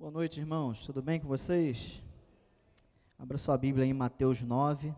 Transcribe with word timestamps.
Boa 0.00 0.10
noite, 0.10 0.40
irmãos. 0.40 0.86
Tudo 0.86 1.02
bem 1.02 1.20
com 1.20 1.28
vocês? 1.28 2.02
Abra 3.18 3.36
sua 3.36 3.58
Bíblia 3.58 3.84
em 3.84 3.92
Mateus 3.92 4.40
9. 4.40 4.94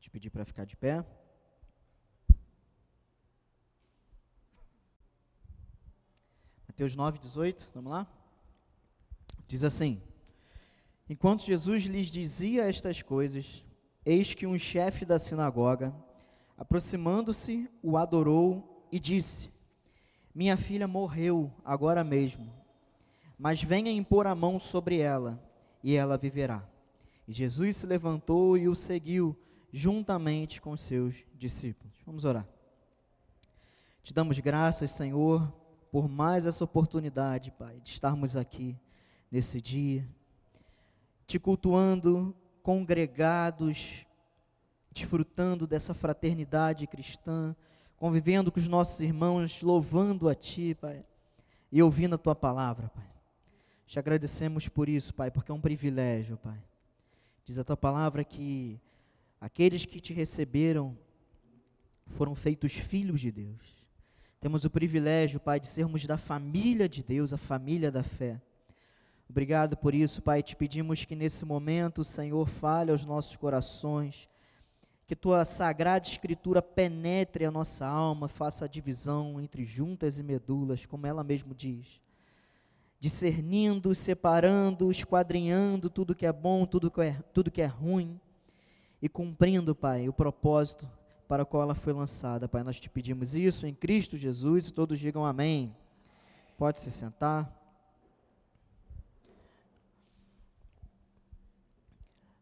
Te 0.00 0.08
pedir 0.08 0.30
para 0.30 0.42
ficar 0.42 0.64
de 0.64 0.74
pé. 0.74 1.04
Mateus 6.66 6.96
9, 6.96 7.18
18. 7.18 7.70
Vamos 7.74 7.92
lá? 7.92 8.06
Diz 9.46 9.64
assim: 9.64 10.00
Enquanto 11.06 11.44
Jesus 11.44 11.84
lhes 11.84 12.06
dizia 12.06 12.70
estas 12.70 13.02
coisas, 13.02 13.62
eis 14.02 14.32
que 14.32 14.46
um 14.46 14.58
chefe 14.58 15.04
da 15.04 15.18
sinagoga, 15.18 15.94
aproximando-se, 16.56 17.70
o 17.82 17.98
adorou 17.98 18.82
e 18.90 18.98
disse: 18.98 19.50
Minha 20.34 20.56
filha 20.56 20.88
morreu 20.88 21.52
agora 21.62 22.02
mesmo 22.02 22.59
mas 23.40 23.62
venha 23.62 23.90
impor 23.90 24.26
a 24.26 24.34
mão 24.34 24.60
sobre 24.60 24.98
ela, 24.98 25.42
e 25.82 25.96
ela 25.96 26.18
viverá. 26.18 26.62
E 27.26 27.32
Jesus 27.32 27.78
se 27.78 27.86
levantou 27.86 28.54
e 28.58 28.68
o 28.68 28.74
seguiu, 28.74 29.34
juntamente 29.72 30.60
com 30.60 30.76
seus 30.76 31.14
discípulos. 31.38 31.96
Vamos 32.04 32.26
orar. 32.26 32.46
Te 34.02 34.12
damos 34.12 34.38
graças, 34.40 34.90
Senhor, 34.90 35.50
por 35.90 36.06
mais 36.06 36.44
essa 36.44 36.62
oportunidade, 36.62 37.50
Pai, 37.50 37.80
de 37.80 37.92
estarmos 37.92 38.36
aqui 38.36 38.76
nesse 39.30 39.58
dia, 39.58 40.06
te 41.26 41.38
cultuando, 41.38 42.36
congregados, 42.62 44.04
desfrutando 44.92 45.66
dessa 45.66 45.94
fraternidade 45.94 46.86
cristã, 46.86 47.56
convivendo 47.96 48.52
com 48.52 48.60
os 48.60 48.68
nossos 48.68 49.00
irmãos, 49.00 49.62
louvando 49.62 50.28
a 50.28 50.34
Ti, 50.34 50.76
Pai, 50.78 51.02
e 51.72 51.82
ouvindo 51.82 52.16
a 52.16 52.18
Tua 52.18 52.34
palavra, 52.34 52.90
Pai. 52.90 53.19
Te 53.90 53.98
agradecemos 53.98 54.68
por 54.68 54.88
isso, 54.88 55.12
Pai, 55.12 55.32
porque 55.32 55.50
é 55.50 55.54
um 55.54 55.60
privilégio, 55.60 56.36
Pai. 56.36 56.62
Diz 57.44 57.58
a 57.58 57.64
tua 57.64 57.76
palavra 57.76 58.22
que 58.22 58.78
aqueles 59.40 59.84
que 59.84 60.00
te 60.00 60.12
receberam 60.12 60.96
foram 62.06 62.36
feitos 62.36 62.72
filhos 62.72 63.20
de 63.20 63.32
Deus. 63.32 63.84
Temos 64.38 64.64
o 64.64 64.70
privilégio, 64.70 65.40
Pai, 65.40 65.58
de 65.58 65.66
sermos 65.66 66.06
da 66.06 66.16
família 66.16 66.88
de 66.88 67.02
Deus, 67.02 67.32
a 67.32 67.36
família 67.36 67.90
da 67.90 68.04
fé. 68.04 68.40
Obrigado 69.28 69.76
por 69.76 69.92
isso, 69.92 70.22
Pai. 70.22 70.40
Te 70.40 70.54
pedimos 70.54 71.04
que 71.04 71.16
nesse 71.16 71.44
momento 71.44 72.04
Senhor 72.04 72.46
fale 72.46 72.92
aos 72.92 73.04
nossos 73.04 73.34
corações, 73.34 74.28
que 75.04 75.16
tua 75.16 75.44
sagrada 75.44 76.06
escritura 76.06 76.62
penetre 76.62 77.44
a 77.44 77.50
nossa 77.50 77.84
alma, 77.88 78.28
faça 78.28 78.66
a 78.66 78.68
divisão 78.68 79.40
entre 79.40 79.64
juntas 79.64 80.16
e 80.16 80.22
medulas, 80.22 80.86
como 80.86 81.08
ela 81.08 81.24
mesmo 81.24 81.52
diz 81.52 82.00
discernindo, 83.00 83.94
separando, 83.94 84.90
esquadrinhando 84.90 85.88
tudo 85.88 86.14
que 86.14 86.26
é 86.26 86.32
bom, 86.32 86.66
tudo 86.66 86.90
que 86.90 87.00
é, 87.00 87.12
tudo 87.32 87.50
que 87.50 87.62
é 87.62 87.66
ruim 87.66 88.20
e 89.00 89.08
cumprindo, 89.08 89.74
Pai, 89.74 90.06
o 90.06 90.12
propósito 90.12 90.86
para 91.26 91.42
o 91.42 91.46
qual 91.46 91.62
ela 91.62 91.74
foi 91.74 91.94
lançada. 91.94 92.46
Pai, 92.46 92.62
nós 92.62 92.78
te 92.78 92.90
pedimos 92.90 93.34
isso 93.34 93.66
em 93.66 93.74
Cristo 93.74 94.18
Jesus 94.18 94.68
e 94.68 94.72
todos 94.72 95.00
digam 95.00 95.24
amém. 95.24 95.74
Pode 96.58 96.78
se 96.78 96.92
sentar. 96.92 97.50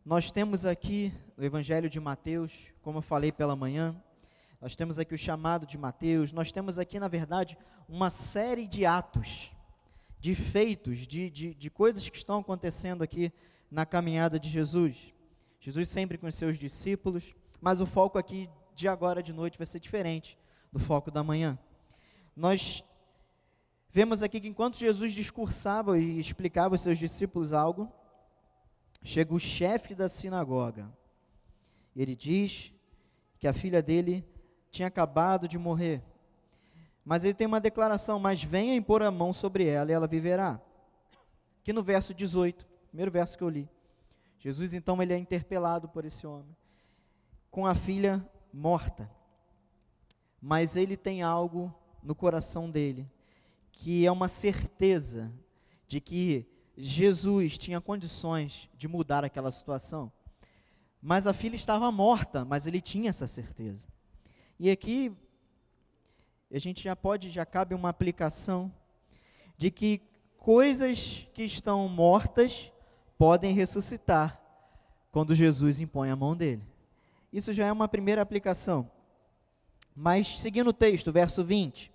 Nós 0.05 0.33
temos 0.33 0.65
aqui 0.65 1.13
o 1.37 1.45
Evangelho 1.45 1.89
de 1.89 2.01
Mateus, 2.01 2.67
como 2.83 2.99
eu 2.99 3.03
falei 3.03 3.31
pela 3.31 3.55
manhã, 3.55 3.95
nós 4.61 4.75
temos 4.75 4.99
aqui 4.99 5.15
o 5.15 5.19
chamado 5.19 5.67
de 5.67 5.79
Mateus, 5.79 6.33
nós 6.33 6.51
temos 6.51 6.81
aqui, 6.81 6.99
na 6.99 7.07
verdade, 7.07 7.57
uma 7.89 8.11
série 8.11 8.67
de 8.67 8.85
atos 8.85 9.53
de 10.21 10.35
feitos, 10.35 11.07
de, 11.07 11.31
de, 11.31 11.55
de 11.55 11.71
coisas 11.71 12.09
que 12.09 12.17
estão 12.17 12.41
acontecendo 12.41 13.03
aqui 13.03 13.33
na 13.71 13.87
caminhada 13.87 14.39
de 14.39 14.49
Jesus. 14.49 15.13
Jesus 15.61 15.89
sempre 15.89 16.19
com 16.19 16.27
os 16.27 16.35
seus 16.35 16.59
discípulos, 16.59 17.35
mas 17.61 17.81
o 17.81 17.87
foco 17.87 18.19
aqui 18.19 18.49
de 18.75 18.89
agora 18.89 19.23
de 19.23 19.33
noite 19.33 19.59
vai 19.59 19.67
ser 19.67 19.81
diferente 19.81 20.39
do 20.73 20.79
foco 20.79 21.11
da 21.11 21.23
manhã. 21.23 21.59
Nós 22.37 22.85
vemos 23.91 24.23
aqui 24.23 24.41
que 24.41 24.49
enquanto 24.49 24.79
Jesus 24.79 25.13
discursava 25.13 25.99
e 25.99 26.19
explicava 26.19 26.75
aos 26.75 26.83
seus 26.83 26.99
discípulos 26.99 27.53
algo, 27.53 27.93
chega 29.03 29.35
o 29.35 29.41
chefe 29.41 29.95
da 29.95 30.09
sinagoga. 30.09 30.89
Ele 31.95 32.15
diz 32.15 32.73
que 33.39 33.49
a 33.49 33.53
filha 33.53 33.83
dele 33.83 34.25
tinha 34.71 34.89
acabado 34.89 35.49
de 35.49 35.59
morrer. 35.59 36.03
Mas 37.09 37.25
ele 37.25 37.33
tem 37.33 37.47
uma 37.47 37.59
declaração: 37.59 38.21
Mas 38.21 38.45
venha 38.45 38.77
impor 38.77 39.03
a 39.03 39.11
mão 39.11 39.33
sobre 39.33 39.65
ela 39.65 39.91
e 39.91 39.95
ela 39.95 40.07
viverá. 40.07 40.61
Aqui 41.63 41.73
no 41.73 41.83
verso 41.83 42.13
18, 42.13 42.67
primeiro 42.89 43.11
verso 43.11 43.39
que 43.39 43.43
eu 43.43 43.49
li. 43.49 43.67
Jesus 44.39 44.75
então 44.75 45.03
ele 45.03 45.15
é 45.15 45.17
interpelado 45.17 45.89
por 45.89 46.05
esse 46.05 46.27
homem 46.27 46.55
com 47.51 47.67
a 47.67 47.75
filha 47.75 48.23
morta. 48.53 49.11
Mas 50.39 50.77
ele 50.77 50.99
tem 50.99 51.23
algo 51.23 51.75
no 52.03 52.15
coração 52.15 52.71
dele 52.71 53.11
que 53.73 54.05
é 54.05 54.13
uma 54.13 54.29
certeza 54.29 55.33
de 55.87 56.03
que 56.03 56.47
Jesus 56.77 57.57
tinha 57.57 57.81
condições 57.81 58.69
de 58.77 58.87
mudar 58.87 59.25
aquela 59.25 59.51
situação. 59.51 60.13
Mas 61.01 61.27
a 61.27 61.33
filha 61.33 61.57
estava 61.57 61.91
morta, 61.91 62.45
mas 62.45 62.67
ele 62.67 62.83
tinha 62.83 63.09
essa 63.09 63.27
certeza. 63.27 63.87
E 64.61 64.71
aqui 64.71 65.17
a 66.57 66.59
gente 66.59 66.83
já 66.83 66.97
pode, 66.97 67.31
já 67.31 67.45
cabe 67.45 67.75
uma 67.75 67.89
aplicação 67.89 68.73
de 69.57 69.71
que 69.71 70.01
coisas 70.39 71.29
que 71.35 71.43
estão 71.43 71.89
mortas 71.89 72.73
podem 73.19 73.53
ressuscitar 73.53 74.41
quando 75.11 75.35
Jesus 75.35 75.81
impõe 75.81 76.11
a 76.11 76.17
mão 76.17 76.37
dele. 76.37 76.63
Isso 77.33 77.53
já 77.53 77.67
é 77.67 77.73
uma 77.73 77.89
primeira 77.89 78.23
aplicação. 78.23 78.91
Mas, 79.95 80.41
seguindo 80.41 80.69
o 80.69 80.73
texto, 80.73 81.13
verso 81.13 81.45
20, 81.45 81.93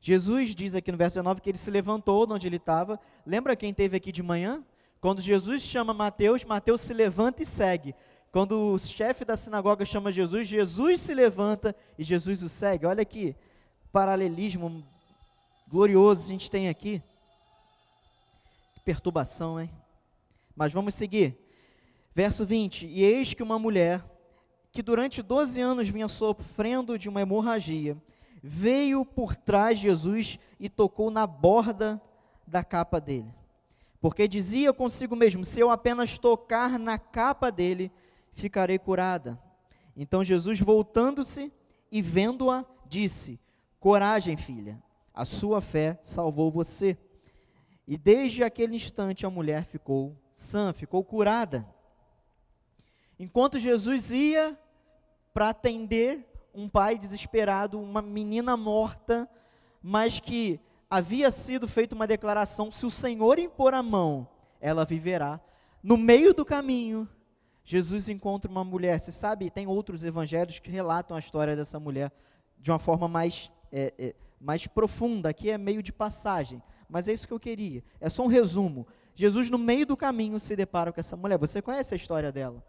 Jesus 0.00 0.54
diz 0.54 0.74
aqui 0.74 0.92
no 0.92 0.98
verso 0.98 1.14
19 1.14 1.40
que 1.40 1.50
ele 1.50 1.58
se 1.58 1.70
levantou 1.70 2.26
de 2.26 2.32
onde 2.32 2.46
ele 2.46 2.56
estava. 2.56 3.00
Lembra 3.24 3.56
quem 3.56 3.72
teve 3.72 3.96
aqui 3.96 4.12
de 4.12 4.22
manhã? 4.22 4.62
Quando 5.00 5.20
Jesus 5.20 5.62
chama 5.62 5.94
Mateus, 5.94 6.44
Mateus 6.44 6.82
se 6.82 6.92
levanta 6.92 7.42
e 7.42 7.46
segue. 7.46 7.94
Quando 8.30 8.74
o 8.74 8.78
chefe 8.78 9.24
da 9.24 9.36
sinagoga 9.36 9.84
chama 9.84 10.12
Jesus, 10.12 10.46
Jesus 10.46 11.00
se 11.00 11.14
levanta 11.14 11.74
e 11.98 12.04
Jesus 12.04 12.42
o 12.42 12.48
segue. 12.48 12.84
Olha 12.84 13.02
aqui, 13.02 13.34
paralelismo 13.96 14.84
glorioso 15.66 16.24
a 16.24 16.28
gente 16.28 16.50
tem 16.50 16.68
aqui. 16.68 17.02
Que 18.74 18.80
perturbação, 18.80 19.58
hein? 19.58 19.70
Mas 20.54 20.70
vamos 20.70 20.94
seguir. 20.94 21.34
Verso 22.14 22.44
20: 22.44 22.84
E 22.84 23.02
eis 23.02 23.32
que 23.32 23.42
uma 23.42 23.58
mulher, 23.58 24.04
que 24.70 24.82
durante 24.82 25.22
12 25.22 25.62
anos 25.62 25.88
vinha 25.88 26.08
sofrendo 26.08 26.98
de 26.98 27.08
uma 27.08 27.22
hemorragia, 27.22 27.96
veio 28.42 29.02
por 29.02 29.34
trás 29.34 29.78
de 29.78 29.86
Jesus 29.86 30.38
e 30.60 30.68
tocou 30.68 31.10
na 31.10 31.26
borda 31.26 31.98
da 32.46 32.62
capa 32.62 33.00
dele. 33.00 33.32
Porque 33.98 34.28
dizia 34.28 34.74
consigo 34.74 35.16
mesmo: 35.16 35.42
Se 35.42 35.58
eu 35.58 35.70
apenas 35.70 36.18
tocar 36.18 36.78
na 36.78 36.98
capa 36.98 37.50
dele, 37.50 37.90
ficarei 38.34 38.78
curada. 38.78 39.40
Então 39.96 40.22
Jesus, 40.22 40.60
voltando-se 40.60 41.50
e 41.90 42.02
vendo-a, 42.02 42.62
disse: 42.86 43.40
Coragem, 43.78 44.36
filha, 44.36 44.82
a 45.14 45.24
sua 45.24 45.60
fé 45.60 45.98
salvou 46.02 46.50
você. 46.50 46.96
E 47.86 47.96
desde 47.96 48.42
aquele 48.42 48.74
instante 48.74 49.24
a 49.24 49.30
mulher 49.30 49.64
ficou 49.64 50.16
sã, 50.30 50.72
ficou 50.72 51.04
curada. 51.04 51.66
Enquanto 53.18 53.58
Jesus 53.58 54.10
ia 54.10 54.58
para 55.32 55.50
atender 55.50 56.26
um 56.52 56.68
pai 56.68 56.98
desesperado, 56.98 57.80
uma 57.80 58.02
menina 58.02 58.56
morta, 58.56 59.28
mas 59.82 60.18
que 60.18 60.58
havia 60.90 61.30
sido 61.30 61.68
feita 61.68 61.94
uma 61.94 62.06
declaração: 62.06 62.70
se 62.70 62.84
o 62.84 62.90
Senhor 62.90 63.38
impor 63.38 63.74
a 63.74 63.82
mão, 63.82 64.28
ela 64.60 64.84
viverá. 64.84 65.40
No 65.82 65.96
meio 65.96 66.34
do 66.34 66.44
caminho, 66.44 67.08
Jesus 67.64 68.08
encontra 68.08 68.50
uma 68.50 68.64
mulher. 68.64 68.98
Você 68.98 69.12
sabe, 69.12 69.50
tem 69.50 69.66
outros 69.66 70.02
evangelhos 70.02 70.58
que 70.58 70.70
relatam 70.70 71.16
a 71.16 71.20
história 71.20 71.54
dessa 71.54 71.78
mulher 71.78 72.12
de 72.58 72.70
uma 72.70 72.78
forma 72.78 73.06
mais 73.06 73.50
é, 73.72 73.94
é, 73.98 74.14
mais 74.40 74.66
profunda, 74.66 75.28
aqui 75.28 75.50
é 75.50 75.58
meio 75.58 75.82
de 75.82 75.92
passagem, 75.92 76.62
mas 76.88 77.08
é 77.08 77.12
isso 77.12 77.26
que 77.26 77.34
eu 77.34 77.40
queria. 77.40 77.82
É 78.00 78.08
só 78.08 78.22
um 78.22 78.28
resumo. 78.28 78.86
Jesus, 79.14 79.50
no 79.50 79.58
meio 79.58 79.86
do 79.86 79.96
caminho, 79.96 80.38
se 80.38 80.54
depara 80.54 80.92
com 80.92 81.00
essa 81.00 81.16
mulher. 81.16 81.38
Você 81.38 81.62
conhece 81.62 81.94
a 81.94 81.96
história 81.96 82.30
dela? 82.30 82.62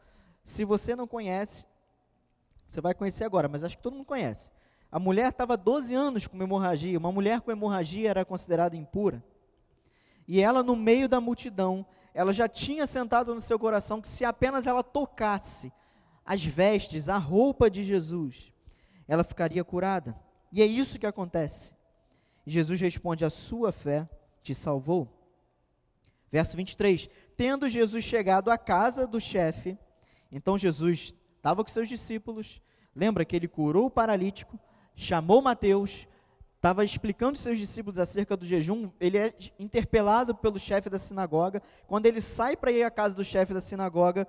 Se 0.43 0.63
você 0.63 0.95
não 0.95 1.05
conhece, 1.07 1.65
você 2.67 2.81
vai 2.81 2.93
conhecer 2.93 3.23
agora, 3.25 3.47
mas 3.47 3.63
acho 3.63 3.77
que 3.77 3.83
todo 3.83 3.95
mundo 3.95 4.05
conhece. 4.05 4.49
A 4.91 4.99
mulher 4.99 5.29
estava 5.29 5.57
12 5.57 5.93
anos 5.93 6.25
com 6.25 6.41
hemorragia. 6.41 6.97
Uma 6.97 7.11
mulher 7.11 7.41
com 7.41 7.51
hemorragia 7.51 8.09
era 8.09 8.25
considerada 8.25 8.75
impura. 8.75 9.23
E 10.27 10.41
ela, 10.41 10.63
no 10.63 10.75
meio 10.75 11.07
da 11.07 11.19
multidão, 11.19 11.85
ela 12.13 12.33
já 12.33 12.47
tinha 12.47 12.87
sentado 12.87 13.33
no 13.33 13.41
seu 13.41 13.59
coração 13.59 14.01
que 14.01 14.07
se 14.07 14.25
apenas 14.25 14.65
ela 14.65 14.83
tocasse 14.83 15.71
as 16.25 16.43
vestes, 16.43 17.07
a 17.07 17.17
roupa 17.17 17.69
de 17.69 17.83
Jesus, 17.83 18.51
ela 19.07 19.23
ficaria 19.23 19.63
curada. 19.63 20.17
E 20.51 20.61
é 20.61 20.65
isso 20.65 20.99
que 20.99 21.05
acontece. 21.05 21.71
Jesus 22.45 22.79
responde: 22.79 23.25
A 23.25 23.29
sua 23.29 23.71
fé 23.71 24.07
te 24.41 24.55
salvou. 24.55 25.07
Verso 26.31 26.55
23: 26.55 27.09
Tendo 27.35 27.69
Jesus 27.69 28.03
chegado 28.03 28.49
à 28.49 28.57
casa 28.57 29.05
do 29.05 29.19
chefe, 29.19 29.77
então 30.31 30.57
Jesus 30.57 31.13
estava 31.35 31.63
com 31.63 31.69
seus 31.69 31.87
discípulos, 31.87 32.61
lembra 32.95 33.25
que 33.25 33.35
ele 33.35 33.47
curou 33.47 33.85
o 33.85 33.91
paralítico, 33.91 34.59
chamou 34.95 35.41
Mateus, 35.41 36.07
estava 36.55 36.83
explicando 36.83 37.37
seus 37.37 37.57
discípulos 37.57 37.99
acerca 37.99 38.35
do 38.35 38.45
jejum, 38.45 38.89
ele 38.99 39.17
é 39.17 39.33
interpelado 39.59 40.35
pelo 40.35 40.59
chefe 40.59 40.89
da 40.89 40.99
sinagoga. 40.99 41.61
Quando 41.85 42.05
ele 42.07 42.19
sai 42.19 42.57
para 42.57 42.71
ir 42.71 42.83
à 42.83 42.91
casa 42.91 43.15
do 43.15 43.23
chefe 43.23 43.53
da 43.53 43.61
sinagoga, 43.61 44.27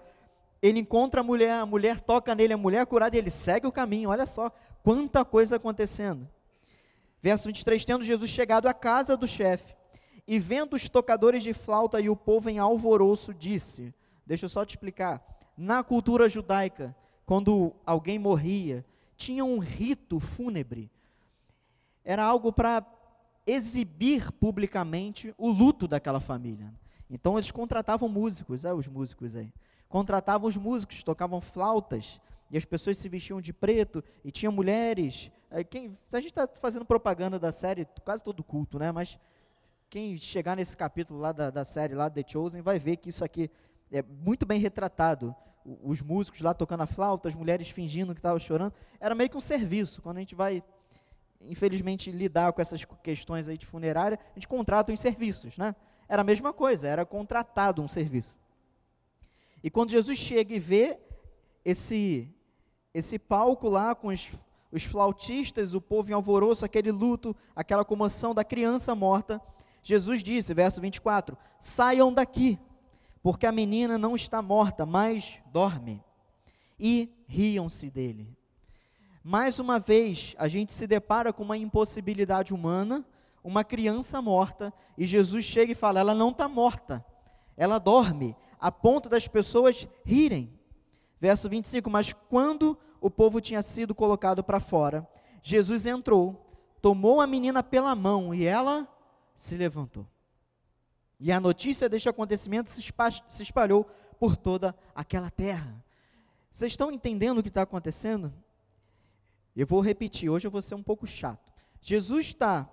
ele 0.60 0.80
encontra 0.80 1.20
a 1.20 1.24
mulher, 1.24 1.54
a 1.54 1.66
mulher 1.66 2.00
toca 2.00 2.34
nele, 2.34 2.52
a 2.52 2.58
mulher 2.58 2.82
é 2.82 2.86
curada 2.86 3.16
e 3.16 3.18
ele 3.18 3.30
segue 3.30 3.66
o 3.66 3.72
caminho. 3.72 4.10
Olha 4.10 4.26
só 4.26 4.52
quanta 4.82 5.24
coisa 5.24 5.56
acontecendo. 5.56 6.28
Verso 7.22 7.46
23: 7.46 7.84
Tendo 7.84 8.04
Jesus 8.04 8.30
chegado 8.30 8.68
à 8.68 8.74
casa 8.74 9.16
do 9.16 9.26
chefe, 9.26 9.74
e 10.26 10.38
vendo 10.38 10.74
os 10.74 10.88
tocadores 10.88 11.42
de 11.42 11.52
flauta 11.52 12.00
e 12.00 12.10
o 12.10 12.16
povo 12.16 12.50
em 12.50 12.58
alvoroço, 12.58 13.32
disse: 13.32 13.94
Deixa 14.26 14.44
eu 14.44 14.50
só 14.50 14.64
te 14.64 14.70
explicar. 14.70 15.22
Na 15.56 15.82
cultura 15.82 16.28
judaica, 16.28 16.94
quando 17.24 17.74
alguém 17.84 18.18
morria, 18.18 18.84
tinha 19.16 19.44
um 19.44 19.58
rito 19.58 20.20
fúnebre. 20.20 20.90
Era 22.04 22.24
algo 22.24 22.52
para 22.52 22.86
exibir 23.46 24.30
publicamente 24.32 25.34
o 25.38 25.48
luto 25.48 25.88
daquela 25.88 26.20
família. 26.20 26.72
Então 27.10 27.36
eles 27.36 27.50
contratavam 27.50 28.08
músicos, 28.08 28.64
é, 28.64 28.72
os 28.72 28.86
músicos 28.86 29.34
aí. 29.34 29.52
Contratavam 29.88 30.48
os 30.48 30.56
músicos, 30.56 31.02
tocavam 31.02 31.40
flautas, 31.40 32.20
e 32.50 32.56
as 32.56 32.64
pessoas 32.64 32.98
se 32.98 33.08
vestiam 33.08 33.40
de 33.40 33.52
preto, 33.52 34.02
e 34.24 34.30
tinha 34.30 34.50
mulheres. 34.50 35.30
Quem, 35.70 35.96
a 36.12 36.20
gente 36.20 36.30
está 36.30 36.48
fazendo 36.60 36.84
propaganda 36.84 37.38
da 37.38 37.52
série, 37.52 37.86
quase 38.04 38.22
todo 38.22 38.42
culto, 38.44 38.78
né? 38.78 38.92
Mas 38.92 39.18
quem 39.90 40.16
chegar 40.16 40.56
nesse 40.56 40.76
capítulo 40.76 41.18
lá 41.18 41.32
da, 41.32 41.50
da 41.50 41.64
série, 41.64 41.94
lá 41.94 42.10
The 42.10 42.22
Chosen, 42.26 42.60
vai 42.60 42.78
ver 42.78 42.96
que 42.96 43.08
isso 43.08 43.24
aqui 43.24 43.50
é 43.90 44.02
muito 44.02 44.44
bem 44.44 44.60
retratado. 44.60 45.34
Os 45.82 46.00
músicos 46.02 46.40
lá 46.40 46.54
tocando 46.54 46.82
a 46.82 46.86
flauta, 46.86 47.28
as 47.28 47.34
mulheres 47.34 47.68
fingindo 47.68 48.14
que 48.14 48.20
estavam 48.20 48.38
chorando. 48.38 48.72
Era 49.00 49.14
meio 49.14 49.28
que 49.28 49.36
um 49.36 49.40
serviço. 49.40 50.00
Quando 50.00 50.18
a 50.18 50.20
gente 50.20 50.34
vai, 50.34 50.62
infelizmente, 51.40 52.10
lidar 52.10 52.52
com 52.52 52.60
essas 52.60 52.84
questões 53.02 53.48
aí 53.48 53.58
de 53.58 53.66
funerária, 53.66 54.18
a 54.30 54.34
gente 54.34 54.48
contrata 54.48 54.92
os 54.92 55.00
serviços, 55.00 55.56
né? 55.56 55.74
Era 56.08 56.22
a 56.22 56.24
mesma 56.24 56.52
coisa, 56.52 56.88
era 56.88 57.04
contratado 57.04 57.82
um 57.82 57.88
serviço. 57.88 58.40
E 59.62 59.70
quando 59.70 59.90
Jesus 59.90 60.18
chega 60.18 60.54
e 60.54 60.58
vê 60.58 60.98
esse, 61.64 62.34
esse 62.98 63.18
palco 63.18 63.68
lá 63.68 63.94
com 63.94 64.08
os, 64.08 64.30
os 64.70 64.84
flautistas, 64.84 65.74
o 65.74 65.80
povo 65.80 66.10
em 66.10 66.14
alvoroço, 66.14 66.64
aquele 66.64 66.90
luto, 66.90 67.34
aquela 67.54 67.84
comoção 67.84 68.34
da 68.34 68.44
criança 68.44 68.94
morta, 68.94 69.40
Jesus 69.82 70.22
disse, 70.22 70.52
verso 70.52 70.80
24: 70.80 71.36
Saiam 71.58 72.12
daqui, 72.12 72.58
porque 73.22 73.46
a 73.46 73.52
menina 73.52 73.96
não 73.96 74.14
está 74.14 74.42
morta, 74.42 74.84
mas 74.84 75.40
dorme. 75.52 76.02
E 76.78 77.10
riam-se 77.26 77.90
dele. 77.90 78.36
Mais 79.24 79.58
uma 79.58 79.78
vez, 79.78 80.34
a 80.38 80.46
gente 80.48 80.72
se 80.72 80.86
depara 80.86 81.32
com 81.32 81.42
uma 81.42 81.56
impossibilidade 81.56 82.54
humana, 82.54 83.04
uma 83.42 83.64
criança 83.64 84.20
morta, 84.22 84.72
e 84.96 85.04
Jesus 85.04 85.44
chega 85.44 85.72
e 85.72 85.74
fala: 85.74 86.00
ela 86.00 86.14
não 86.14 86.30
está 86.30 86.48
morta, 86.48 87.04
ela 87.56 87.78
dorme, 87.78 88.36
a 88.60 88.70
ponto 88.70 89.08
das 89.08 89.26
pessoas 89.26 89.88
rirem. 90.04 90.52
Verso 91.20 91.48
25: 91.48 91.90
Mas 91.90 92.12
quando 92.12 92.78
o 93.00 93.10
povo 93.10 93.40
tinha 93.40 93.62
sido 93.62 93.94
colocado 93.94 94.42
para 94.42 94.60
fora, 94.60 95.08
Jesus 95.42 95.86
entrou, 95.86 96.46
tomou 96.80 97.20
a 97.20 97.26
menina 97.26 97.62
pela 97.62 97.94
mão 97.94 98.34
e 98.34 98.44
ela 98.44 98.88
se 99.34 99.56
levantou. 99.56 100.06
E 101.20 101.32
a 101.32 101.40
notícia 101.40 101.88
deste 101.88 102.08
acontecimento 102.08 102.70
se 102.70 103.42
espalhou 103.42 103.84
por 104.18 104.36
toda 104.36 104.74
aquela 104.94 105.30
terra. 105.30 105.84
Vocês 106.50 106.72
estão 106.72 106.90
entendendo 106.90 107.38
o 107.38 107.42
que 107.42 107.48
está 107.48 107.62
acontecendo? 107.62 108.32
Eu 109.54 109.66
vou 109.66 109.80
repetir, 109.80 110.30
hoje 110.30 110.46
eu 110.46 110.50
vou 110.50 110.62
ser 110.62 110.74
um 110.74 110.82
pouco 110.82 111.06
chato. 111.06 111.52
Jesus 111.80 112.26
está 112.26 112.68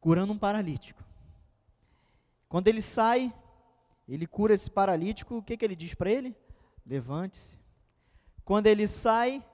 curando 0.00 0.32
um 0.32 0.38
paralítico. 0.38 1.04
Quando 2.48 2.68
ele 2.68 2.80
sai, 2.80 3.32
ele 4.08 4.26
cura 4.26 4.54
esse 4.54 4.70
paralítico, 4.70 5.36
o 5.36 5.42
que, 5.42 5.56
que 5.56 5.64
ele 5.64 5.76
diz 5.76 5.94
para 5.94 6.10
ele? 6.10 6.34
Levante-se. 6.86 7.59
Quando 8.44 8.66
ele 8.66 8.86
sai, 8.86 9.44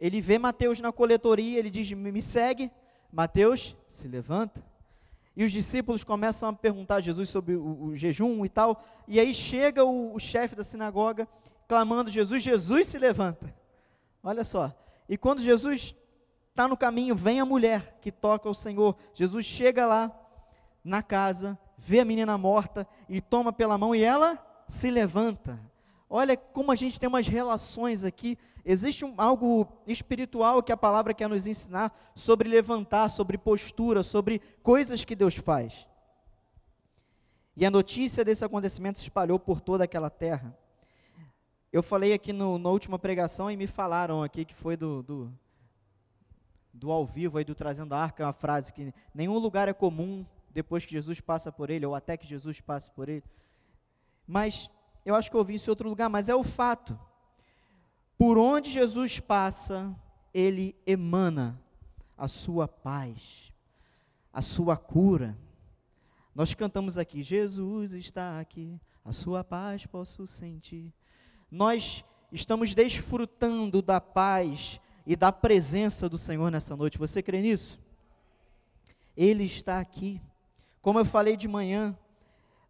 ele 0.00 0.20
vê 0.20 0.38
Mateus 0.38 0.80
na 0.80 0.92
coletoria, 0.92 1.58
ele 1.58 1.70
diz: 1.70 1.90
Me 1.92 2.22
segue. 2.22 2.70
Mateus 3.12 3.76
se 3.88 4.08
levanta. 4.08 4.62
E 5.36 5.44
os 5.44 5.52
discípulos 5.52 6.04
começam 6.04 6.48
a 6.48 6.52
perguntar 6.52 6.96
a 6.96 7.00
Jesus 7.00 7.28
sobre 7.28 7.54
o, 7.54 7.86
o 7.86 7.96
jejum 7.96 8.44
e 8.44 8.48
tal. 8.48 8.82
E 9.08 9.18
aí 9.18 9.34
chega 9.34 9.84
o, 9.84 10.14
o 10.14 10.18
chefe 10.18 10.54
da 10.54 10.62
sinagoga 10.62 11.28
clamando: 11.66 12.10
Jesus, 12.10 12.42
Jesus 12.42 12.86
se 12.86 12.98
levanta. 12.98 13.54
Olha 14.22 14.44
só. 14.44 14.72
E 15.08 15.16
quando 15.16 15.42
Jesus 15.42 15.94
está 16.50 16.68
no 16.68 16.76
caminho, 16.76 17.14
vem 17.14 17.40
a 17.40 17.44
mulher 17.44 17.98
que 18.00 18.12
toca 18.12 18.48
o 18.48 18.54
Senhor. 18.54 18.96
Jesus 19.12 19.44
chega 19.44 19.86
lá 19.86 20.12
na 20.82 21.02
casa, 21.02 21.58
vê 21.76 22.00
a 22.00 22.04
menina 22.04 22.38
morta 22.38 22.86
e 23.08 23.20
toma 23.20 23.52
pela 23.52 23.76
mão 23.76 23.94
e 23.94 24.02
ela 24.02 24.38
se 24.68 24.90
levanta. 24.90 25.58
Olha 26.16 26.36
como 26.36 26.70
a 26.70 26.76
gente 26.76 27.00
tem 27.00 27.08
umas 27.08 27.26
relações 27.26 28.04
aqui. 28.04 28.38
Existe 28.64 29.04
um, 29.04 29.14
algo 29.16 29.66
espiritual 29.84 30.62
que 30.62 30.70
a 30.70 30.76
palavra 30.76 31.12
quer 31.12 31.28
nos 31.28 31.44
ensinar 31.44 31.92
sobre 32.14 32.48
levantar, 32.48 33.08
sobre 33.08 33.36
postura, 33.36 34.04
sobre 34.04 34.40
coisas 34.62 35.04
que 35.04 35.16
Deus 35.16 35.34
faz. 35.34 35.88
E 37.56 37.66
a 37.66 37.70
notícia 37.70 38.24
desse 38.24 38.44
acontecimento 38.44 39.00
se 39.00 39.02
espalhou 39.02 39.40
por 39.40 39.60
toda 39.60 39.82
aquela 39.82 40.08
terra. 40.08 40.56
Eu 41.72 41.82
falei 41.82 42.12
aqui 42.12 42.32
no, 42.32 42.60
na 42.60 42.70
última 42.70 42.96
pregação 42.96 43.50
e 43.50 43.56
me 43.56 43.66
falaram 43.66 44.22
aqui 44.22 44.44
que 44.44 44.54
foi 44.54 44.76
do, 44.76 45.02
do, 45.02 45.32
do 46.72 46.92
ao 46.92 47.04
vivo, 47.04 47.38
aí 47.38 47.44
do 47.44 47.56
Trazendo 47.56 47.92
a 47.92 47.98
Arca, 47.98 48.24
uma 48.24 48.32
frase 48.32 48.72
que 48.72 48.94
nenhum 49.12 49.36
lugar 49.36 49.66
é 49.66 49.72
comum 49.72 50.24
depois 50.52 50.86
que 50.86 50.92
Jesus 50.92 51.20
passa 51.20 51.50
por 51.50 51.70
ele, 51.70 51.84
ou 51.84 51.92
até 51.92 52.16
que 52.16 52.24
Jesus 52.24 52.60
passe 52.60 52.88
por 52.92 53.08
ele. 53.08 53.24
Mas 54.24 54.70
eu 55.04 55.14
acho 55.14 55.30
que 55.30 55.36
eu 55.36 55.40
ouvi 55.40 55.54
isso 55.54 55.68
em 55.68 55.72
outro 55.72 55.88
lugar, 55.88 56.08
mas 56.08 56.28
é 56.28 56.34
o 56.34 56.42
fato. 56.42 56.98
Por 58.16 58.38
onde 58.38 58.70
Jesus 58.70 59.20
passa, 59.20 59.94
ele 60.32 60.74
emana 60.86 61.60
a 62.16 62.28
sua 62.28 62.66
paz, 62.66 63.52
a 64.32 64.40
sua 64.40 64.76
cura. 64.76 65.36
Nós 66.34 66.54
cantamos 66.54 66.96
aqui: 66.96 67.22
Jesus 67.22 67.92
está 67.92 68.40
aqui, 68.40 68.80
a 69.04 69.12
sua 69.12 69.44
paz 69.44 69.84
posso 69.84 70.26
sentir. 70.26 70.92
Nós 71.50 72.04
estamos 72.32 72.74
desfrutando 72.74 73.82
da 73.82 74.00
paz 74.00 74.80
e 75.06 75.14
da 75.14 75.30
presença 75.30 76.08
do 76.08 76.16
Senhor 76.16 76.50
nessa 76.50 76.74
noite. 76.74 76.98
Você 76.98 77.22
crê 77.22 77.42
nisso? 77.42 77.80
Ele 79.16 79.44
está 79.44 79.78
aqui. 79.78 80.20
Como 80.80 80.98
eu 80.98 81.04
falei 81.04 81.36
de 81.36 81.46
manhã, 81.46 81.96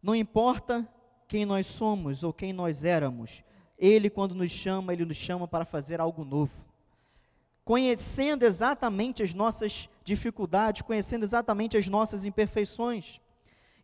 não 0.03 0.15
importa 0.15 0.87
quem 1.29 1.45
nós 1.45 1.67
somos 1.67 2.23
ou 2.23 2.33
quem 2.33 2.53
nós 2.53 2.85
éramos. 2.85 3.43
Ele, 3.79 4.09
quando 4.09 4.35
nos 4.35 4.51
chama, 4.51 4.93
ele 4.93 5.05
nos 5.05 5.17
chama 5.17 5.49
para 5.49 5.65
fazer 5.65 6.01
algo 6.01 6.25
novo. 6.25 6.53
Conhecendo 7.65 8.45
exatamente 8.45 9.23
as 9.23 9.33
nossas 9.33 9.89
dificuldades, 10.05 10.83
conhecendo 10.83 11.25
exatamente 11.25 11.77
as 11.77 11.89
nossas 11.89 12.25
imperfeições. 12.25 13.21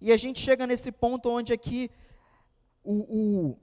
E 0.00 0.12
a 0.12 0.16
gente 0.16 0.40
chega 0.40 0.66
nesse 0.66 0.92
ponto 0.92 1.28
onde 1.28 1.52
aqui 1.52 1.90
o, 2.82 3.54
o, 3.54 3.58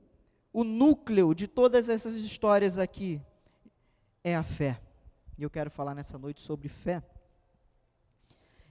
o 0.53 0.63
núcleo 0.63 1.33
de 1.33 1.47
todas 1.47 1.89
essas 1.89 2.15
histórias 2.15 2.77
aqui 2.77 3.21
é 4.23 4.35
a 4.35 4.43
fé. 4.43 4.79
E 5.37 5.43
eu 5.43 5.49
quero 5.49 5.69
falar 5.69 5.93
nessa 5.93 6.17
noite 6.17 6.41
sobre 6.41 6.67
fé. 6.67 7.01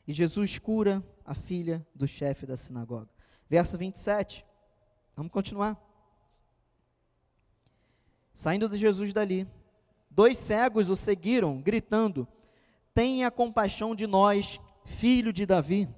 E 0.07 0.13
Jesus 0.13 0.59
cura 0.59 1.03
a 1.25 1.35
filha 1.35 1.85
do 1.95 2.07
chefe 2.07 2.47
da 2.47 2.57
sinagoga. 2.57 3.09
Verso 3.49 3.77
27. 3.79 4.45
Vamos 5.17 5.33
continuar. 5.33 5.83
Saindo 8.35 8.69
de 8.69 8.77
Jesus 8.77 9.15
dali, 9.15 9.49
dois 10.11 10.37
cegos 10.37 10.91
o 10.91 10.95
seguiram, 10.95 11.59
gritando: 11.63 12.29
Tenha 12.93 13.31
compaixão 13.31 13.95
de 13.95 14.07
nós, 14.07 14.61
filho 14.85 15.33
de 15.33 15.47
Davi. 15.47 15.89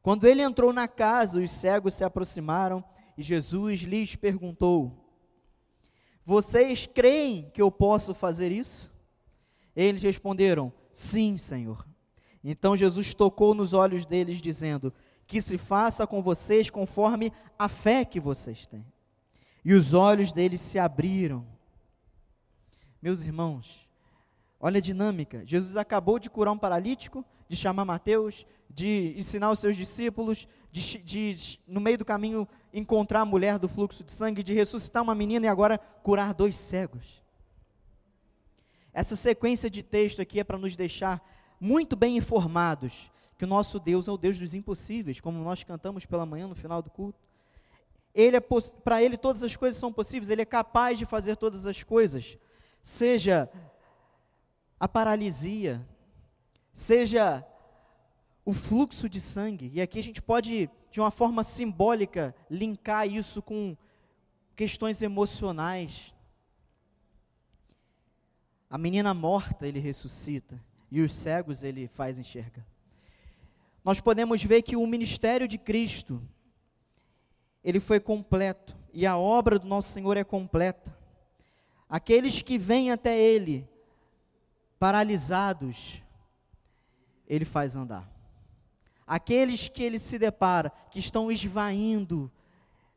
Quando 0.00 0.24
ele 0.24 0.40
entrou 0.40 0.72
na 0.72 0.86
casa, 0.86 1.40
os 1.40 1.50
cegos 1.50 1.94
se 1.94 2.04
aproximaram 2.04 2.84
e 3.18 3.22
Jesus 3.24 3.80
lhes 3.80 4.14
perguntou: 4.14 4.92
Vocês 6.24 6.86
creem 6.86 7.50
que 7.50 7.60
eu 7.60 7.72
posso 7.72 8.14
fazer 8.14 8.52
isso? 8.52 8.88
Eles 9.74 10.00
responderam: 10.00 10.72
Sim, 10.92 11.36
Senhor. 11.38 11.84
Então 12.44 12.76
Jesus 12.76 13.14
tocou 13.14 13.54
nos 13.54 13.72
olhos 13.72 14.04
deles, 14.04 14.42
dizendo: 14.42 14.92
que 15.26 15.40
se 15.40 15.56
faça 15.56 16.06
com 16.06 16.22
vocês 16.22 16.70
conforme 16.70 17.32
a 17.58 17.68
fé 17.68 18.04
que 18.04 18.20
vocês 18.20 18.66
têm. 18.66 18.84
E 19.64 19.72
os 19.72 19.94
olhos 19.94 20.30
deles 20.30 20.60
se 20.60 20.78
abriram. 20.78 21.46
Meus 23.00 23.22
irmãos, 23.22 23.88
olha 24.60 24.78
a 24.78 24.82
dinâmica. 24.82 25.42
Jesus 25.46 25.76
acabou 25.76 26.18
de 26.18 26.28
curar 26.28 26.52
um 26.52 26.58
paralítico 26.58 27.24
de 27.48 27.56
chamar 27.56 27.84
Mateus, 27.84 28.46
de 28.68 29.14
ensinar 29.16 29.50
os 29.50 29.58
seus 29.58 29.76
discípulos, 29.76 30.48
de, 30.70 30.98
de, 30.98 31.60
no 31.66 31.80
meio 31.80 31.98
do 31.98 32.04
caminho 32.04 32.48
encontrar 32.72 33.20
a 33.20 33.24
mulher 33.24 33.58
do 33.58 33.68
fluxo 33.68 34.02
de 34.02 34.12
sangue, 34.12 34.42
de 34.42 34.52
ressuscitar 34.52 35.02
uma 35.02 35.14
menina 35.14 35.46
e 35.46 35.48
agora 35.48 35.78
curar 35.78 36.34
dois 36.34 36.56
cegos. 36.56 37.22
Essa 38.92 39.16
sequência 39.16 39.70
de 39.70 39.82
texto 39.82 40.20
aqui 40.20 40.40
é 40.40 40.44
para 40.44 40.58
nos 40.58 40.76
deixar 40.76 41.22
muito 41.64 41.96
bem 41.96 42.18
informados 42.18 43.10
que 43.38 43.44
o 43.44 43.48
nosso 43.48 43.80
Deus 43.80 44.06
é 44.06 44.12
o 44.12 44.18
Deus 44.18 44.38
dos 44.38 44.52
impossíveis, 44.52 45.18
como 45.18 45.42
nós 45.42 45.64
cantamos 45.64 46.04
pela 46.04 46.26
manhã 46.26 46.46
no 46.46 46.54
final 46.54 46.82
do 46.82 46.90
culto. 46.90 47.18
Ele 48.14 48.36
é 48.36 48.40
para 48.40 49.02
ele 49.02 49.16
todas 49.16 49.42
as 49.42 49.56
coisas 49.56 49.80
são 49.80 49.90
possíveis, 49.90 50.28
ele 50.28 50.42
é 50.42 50.44
capaz 50.44 50.98
de 50.98 51.06
fazer 51.06 51.36
todas 51.36 51.64
as 51.64 51.82
coisas. 51.82 52.36
Seja 52.82 53.50
a 54.78 54.86
paralisia, 54.86 55.80
seja 56.74 57.42
o 58.44 58.52
fluxo 58.52 59.08
de 59.08 59.18
sangue. 59.18 59.70
E 59.72 59.80
aqui 59.80 59.98
a 59.98 60.02
gente 60.02 60.20
pode, 60.20 60.68
de 60.90 61.00
uma 61.00 61.10
forma 61.10 61.42
simbólica, 61.42 62.34
linkar 62.50 63.08
isso 63.08 63.40
com 63.40 63.74
questões 64.54 65.00
emocionais. 65.00 66.12
A 68.68 68.76
menina 68.76 69.14
morta 69.14 69.66
ele 69.66 69.80
ressuscita 69.80 70.62
e 70.94 71.00
os 71.00 71.12
cegos 71.12 71.64
ele 71.64 71.88
faz 71.88 72.20
enxergar. 72.20 72.64
Nós 73.82 74.00
podemos 74.00 74.40
ver 74.44 74.62
que 74.62 74.76
o 74.76 74.86
ministério 74.86 75.48
de 75.48 75.58
Cristo 75.58 76.22
ele 77.64 77.80
foi 77.80 77.98
completo 77.98 78.76
e 78.92 79.04
a 79.04 79.18
obra 79.18 79.58
do 79.58 79.66
nosso 79.66 79.88
Senhor 79.88 80.16
é 80.16 80.22
completa. 80.22 80.96
Aqueles 81.88 82.42
que 82.42 82.56
vêm 82.56 82.92
até 82.92 83.18
Ele 83.18 83.68
paralisados, 84.78 86.00
Ele 87.26 87.44
faz 87.44 87.74
andar. 87.74 88.08
Aqueles 89.04 89.68
que 89.68 89.82
Ele 89.82 89.98
se 89.98 90.16
depara, 90.16 90.70
que 90.92 91.00
estão 91.00 91.28
esvaindo, 91.32 92.30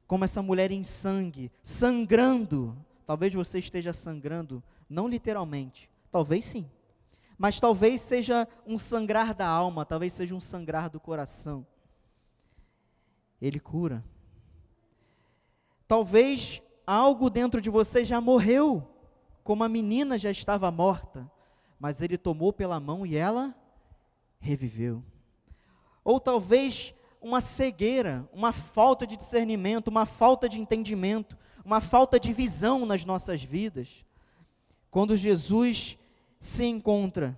como 0.05 0.23
essa 0.23 0.43
mulher 0.43 0.69
em 0.69 0.83
sangue, 0.83 1.51
sangrando. 1.63 2.77
Talvez 3.07 3.33
você 3.33 3.57
esteja 3.57 3.91
sangrando, 3.91 4.63
não 4.87 5.07
literalmente, 5.07 5.89
talvez 6.11 6.45
sim, 6.45 6.69
mas 7.37 7.59
talvez 7.59 8.01
seja 8.01 8.47
um 8.65 8.77
sangrar 8.77 9.33
da 9.33 9.47
alma, 9.47 9.85
talvez 9.85 10.13
seja 10.13 10.33
um 10.33 10.41
sangrar 10.41 10.89
do 10.89 10.99
coração. 10.99 11.65
Ele 13.41 13.59
cura. 13.59 14.03
Talvez 15.87 16.61
algo 16.85 17.29
dentro 17.29 17.61
de 17.61 17.69
você 17.69 18.03
já 18.03 18.19
morreu, 18.19 18.89
como 19.43 19.63
a 19.63 19.69
menina 19.69 20.17
já 20.17 20.31
estava 20.31 20.71
morta, 20.71 21.29
mas 21.79 22.01
ele 22.01 22.17
tomou 22.17 22.51
pela 22.51 22.79
mão 22.79 23.05
e 23.05 23.15
ela 23.15 23.55
reviveu. 24.39 25.03
Ou 26.03 26.19
talvez 26.19 26.93
uma 27.21 27.39
cegueira, 27.39 28.27
uma 28.33 28.51
falta 28.51 29.05
de 29.05 29.15
discernimento, 29.15 29.89
uma 29.89 30.05
falta 30.05 30.49
de 30.49 30.59
entendimento, 30.59 31.37
uma 31.63 31.81
falta 31.81 32.19
de 32.19 32.33
visão 32.33 32.85
nas 32.85 33.05
nossas 33.05 33.43
vidas. 33.43 34.05
Quando 34.89 35.15
Jesus 35.15 35.97
se 36.39 36.65
encontra 36.65 37.37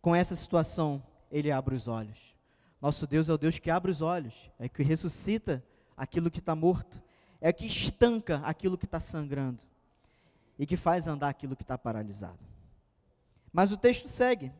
com 0.00 0.14
essa 0.14 0.34
situação, 0.34 1.02
ele 1.30 1.50
abre 1.50 1.74
os 1.74 1.88
olhos. 1.88 2.34
Nosso 2.80 3.06
Deus 3.06 3.28
é 3.28 3.32
o 3.32 3.38
Deus 3.38 3.58
que 3.58 3.70
abre 3.70 3.90
os 3.90 4.00
olhos, 4.00 4.34
é 4.58 4.68
que 4.68 4.82
ressuscita 4.82 5.64
aquilo 5.96 6.30
que 6.30 6.40
está 6.40 6.54
morto, 6.54 7.00
é 7.40 7.52
que 7.52 7.66
estanca 7.66 8.40
aquilo 8.44 8.76
que 8.76 8.84
está 8.84 8.98
sangrando 8.98 9.62
e 10.58 10.66
que 10.66 10.76
faz 10.76 11.06
andar 11.06 11.28
aquilo 11.28 11.56
que 11.56 11.62
está 11.62 11.78
paralisado. 11.78 12.38
Mas 13.52 13.70
o 13.70 13.76
texto 13.76 14.08
segue. 14.08 14.52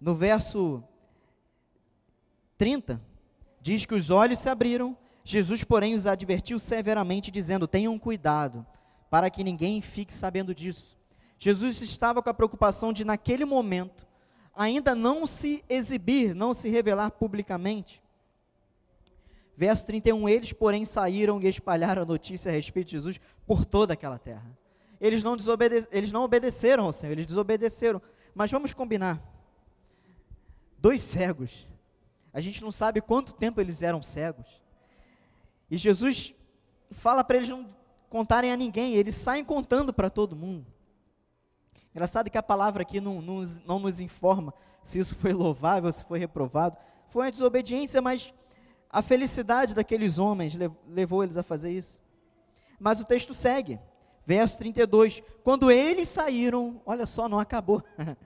No 0.00 0.14
verso 0.14 0.82
30, 2.58 3.00
diz 3.60 3.86
que 3.86 3.94
os 3.94 4.10
olhos 4.10 4.38
se 4.38 4.48
abriram, 4.48 4.96
Jesus, 5.24 5.64
porém, 5.64 5.94
os 5.94 6.06
advertiu 6.06 6.58
severamente, 6.58 7.30
dizendo: 7.30 7.66
Tenham 7.66 7.98
cuidado, 7.98 8.66
para 9.08 9.30
que 9.30 9.42
ninguém 9.42 9.80
fique 9.80 10.12
sabendo 10.12 10.54
disso. 10.54 10.98
Jesus 11.44 11.82
estava 11.82 12.22
com 12.22 12.30
a 12.30 12.32
preocupação 12.32 12.90
de, 12.90 13.04
naquele 13.04 13.44
momento, 13.44 14.06
ainda 14.56 14.94
não 14.94 15.26
se 15.26 15.62
exibir, 15.68 16.34
não 16.34 16.54
se 16.54 16.70
revelar 16.70 17.10
publicamente. 17.10 18.02
Verso 19.54 19.84
31, 19.84 20.26
eles, 20.26 20.54
porém, 20.54 20.86
saíram 20.86 21.42
e 21.42 21.46
espalharam 21.46 22.00
a 22.00 22.06
notícia 22.06 22.50
a 22.50 22.54
respeito 22.54 22.86
de 22.86 22.92
Jesus 22.92 23.20
por 23.46 23.66
toda 23.66 23.92
aquela 23.92 24.18
terra. 24.18 24.58
Eles 24.98 25.22
não, 25.22 25.36
desobede 25.36 25.86
eles 25.92 26.10
não 26.10 26.22
obedeceram 26.22 26.84
ao 26.84 26.92
Senhor, 26.94 27.12
eles 27.12 27.26
desobedeceram. 27.26 28.00
Mas 28.34 28.50
vamos 28.50 28.72
combinar. 28.72 29.22
Dois 30.78 31.02
cegos. 31.02 31.68
A 32.32 32.40
gente 32.40 32.62
não 32.62 32.72
sabe 32.72 33.02
quanto 33.02 33.34
tempo 33.34 33.60
eles 33.60 33.82
eram 33.82 34.02
cegos. 34.02 34.62
E 35.70 35.76
Jesus 35.76 36.32
fala 36.90 37.22
para 37.22 37.36
eles 37.36 37.50
não 37.50 37.68
contarem 38.08 38.50
a 38.50 38.56
ninguém, 38.56 38.94
eles 38.94 39.16
saem 39.16 39.44
contando 39.44 39.92
para 39.92 40.08
todo 40.08 40.34
mundo. 40.34 40.72
Engraçado 41.94 42.28
que 42.28 42.36
a 42.36 42.42
palavra 42.42 42.82
aqui 42.82 43.00
não, 43.00 43.22
não, 43.22 43.44
não 43.64 43.78
nos 43.78 44.00
informa 44.00 44.52
se 44.82 44.98
isso 44.98 45.14
foi 45.14 45.32
louvável, 45.32 45.92
se 45.92 46.04
foi 46.04 46.18
reprovado. 46.18 46.76
Foi 47.06 47.26
uma 47.26 47.30
desobediência, 47.30 48.02
mas 48.02 48.34
a 48.90 49.00
felicidade 49.00 49.74
daqueles 49.74 50.18
homens 50.18 50.56
levou 50.88 51.22
eles 51.22 51.36
a 51.36 51.42
fazer 51.42 51.70
isso. 51.70 52.00
Mas 52.80 53.00
o 53.00 53.04
texto 53.04 53.32
segue, 53.32 53.78
verso 54.26 54.58
32. 54.58 55.22
Quando 55.44 55.70
eles 55.70 56.08
saíram, 56.08 56.80
olha 56.84 57.06
só, 57.06 57.28
não 57.28 57.38
acabou. 57.38 57.82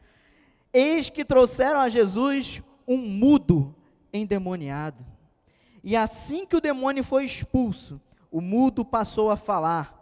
Eis 0.72 1.10
que 1.10 1.24
trouxeram 1.24 1.80
a 1.80 1.88
Jesus 1.88 2.62
um 2.86 2.96
mudo 2.96 3.74
endemoniado. 4.12 5.04
E 5.84 5.94
assim 5.94 6.46
que 6.46 6.56
o 6.56 6.60
demônio 6.60 7.04
foi 7.04 7.24
expulso, 7.24 8.00
o 8.30 8.40
mudo 8.40 8.84
passou 8.84 9.30
a 9.30 9.36
falar, 9.36 9.97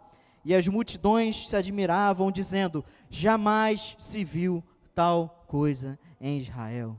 e 0.47 0.55
as 0.55 0.65
multidões 0.65 1.49
se 1.49 1.57
admiravam, 1.57 2.31
dizendo: 2.31 2.85
Jamais 3.09 3.97
se 3.99 4.23
viu 4.23 4.63
tal 4.95 5.43
coisa 5.45 5.99
em 6.21 6.39
Israel. 6.39 6.97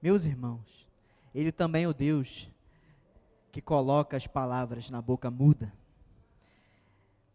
Meus 0.00 0.24
irmãos, 0.24 0.88
Ele 1.34 1.52
também 1.52 1.84
é 1.84 1.88
o 1.88 1.92
Deus 1.92 2.50
que 3.52 3.60
coloca 3.60 4.16
as 4.16 4.26
palavras 4.26 4.88
na 4.88 5.02
boca 5.02 5.30
muda. 5.30 5.74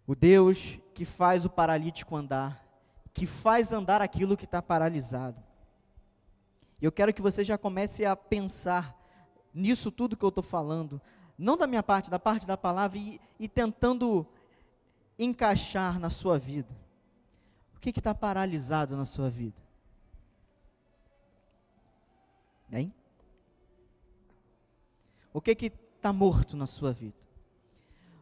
O 0.08 0.16
Deus 0.16 0.80
que 0.96 1.06
faz 1.06 1.46
o 1.46 1.50
paralítico 1.50 2.16
andar, 2.16 2.66
que 3.14 3.28
faz 3.28 3.72
andar 3.72 4.02
aquilo 4.02 4.36
que 4.36 4.46
está 4.46 4.64
paralisado. 4.64 5.44
E 6.82 6.86
eu 6.86 6.92
quero 6.92 7.14
que 7.14 7.22
você 7.22 7.44
já 7.44 7.56
comece 7.56 8.04
a 8.04 8.16
pensar 8.16 9.00
nisso 9.54 9.92
tudo 9.92 10.18
que 10.18 10.26
eu 10.26 10.30
estou 10.30 10.44
falando, 10.44 11.00
não 11.38 11.56
da 11.56 11.68
minha 11.68 11.84
parte, 11.84 12.10
da 12.10 12.18
parte 12.18 12.48
da 12.48 12.58
palavra, 12.58 12.98
e, 12.98 13.22
e 13.40 13.48
tentando 13.48 14.28
encaixar 15.20 16.00
na 16.00 16.10
sua 16.10 16.40
vida. 16.40 16.74
O 17.76 17.80
que 17.80 17.90
está 17.90 18.16
paralisado 18.16 18.96
na 18.96 19.06
sua 19.06 19.30
vida? 19.30 19.62
Hein? 22.72 22.94
O 25.34 25.42
que 25.42 25.52
está 25.52 26.14
morto 26.14 26.56
na 26.56 26.66
sua 26.66 26.94
vida? 26.94 27.18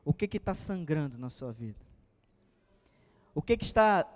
O 0.04 0.14
que 0.14 0.28
que 0.28 0.38
está 0.38 0.54
sangrando 0.54 1.18
na 1.18 1.30
sua 1.30 1.52
vida? 1.52 1.86
O 3.36 3.42
que 3.42 3.56
que 3.56 3.66
está 3.66 4.08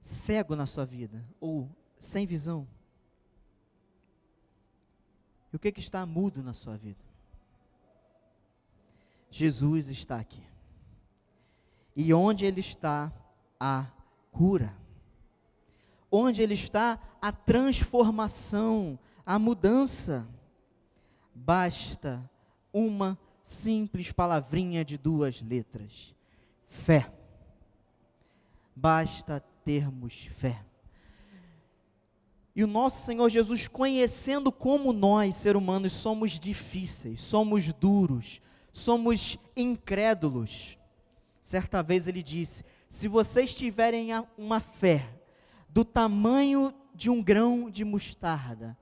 cego 0.00 0.56
na 0.56 0.66
sua 0.66 0.84
vida 0.84 1.24
ou 1.40 1.68
sem 1.98 2.26
visão? 2.26 2.66
E 5.52 5.56
o 5.56 5.58
que 5.58 5.70
que 5.70 5.80
está 5.80 6.04
mudo 6.06 6.42
na 6.42 6.54
sua 6.54 6.76
vida? 6.76 7.04
Jesus 9.30 9.88
está 9.88 10.18
aqui. 10.18 10.49
E 12.00 12.14
onde 12.14 12.46
ele 12.46 12.60
está, 12.60 13.12
há 13.60 13.84
cura. 14.32 14.74
Onde 16.10 16.40
ele 16.40 16.54
está, 16.54 16.98
a 17.20 17.30
transformação, 17.30 18.98
a 19.24 19.38
mudança 19.38 20.26
basta 21.34 22.28
uma 22.72 23.18
simples 23.42 24.10
palavrinha 24.10 24.82
de 24.82 24.96
duas 24.96 25.42
letras: 25.42 26.14
fé. 26.68 27.12
Basta 28.74 29.44
termos 29.62 30.26
fé. 30.36 30.64
E 32.56 32.64
o 32.64 32.66
nosso 32.66 33.04
Senhor 33.04 33.28
Jesus, 33.28 33.68
conhecendo 33.68 34.50
como 34.50 34.90
nós, 34.90 35.34
seres 35.36 35.60
humanos, 35.60 35.92
somos 35.92 36.40
difíceis, 36.40 37.20
somos 37.20 37.70
duros, 37.74 38.40
somos 38.72 39.36
incrédulos, 39.54 40.78
certa 41.40 41.82
vez 41.82 42.06
ele 42.06 42.22
disse: 42.22 42.64
Se 42.88 43.08
vocês 43.08 43.54
tiverem 43.54 44.10
uma 44.36 44.60
fé 44.60 45.08
do 45.68 45.84
tamanho 45.84 46.74
de 46.94 47.08
um 47.08 47.22
grão 47.22 47.70
de 47.70 47.84
mostarda, 47.84 48.76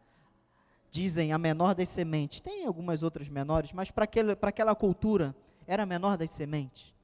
dizem 0.91 1.33
a 1.33 1.39
menor 1.39 1.75
das 1.75 1.89
sementes. 1.89 2.41
Tem 2.41 2.67
algumas 2.67 3.03
outras 3.03 3.29
menores, 3.29 3.73
mas 3.73 3.91
para 3.91 4.05
aquela 4.05 4.75
cultura 4.75 5.35
era 5.67 5.85
a 5.85 5.87
menor 5.87 6.17
das 6.17 6.31
sementes. 6.31 6.95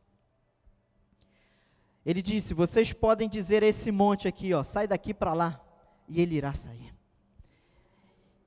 Ele 2.05 2.21
disse: 2.21 2.53
Vocês 2.53 2.93
podem 2.93 3.29
dizer 3.29 3.63
a 3.63 3.67
esse 3.67 3.91
monte 3.91 4.29
aqui, 4.29 4.53
ó, 4.53 4.63
sai 4.63 4.87
daqui 4.87 5.15
para 5.15 5.33
lá, 5.33 5.61
e 6.09 6.21
ele 6.21 6.37
irá 6.37 6.53
sair. 6.53 6.95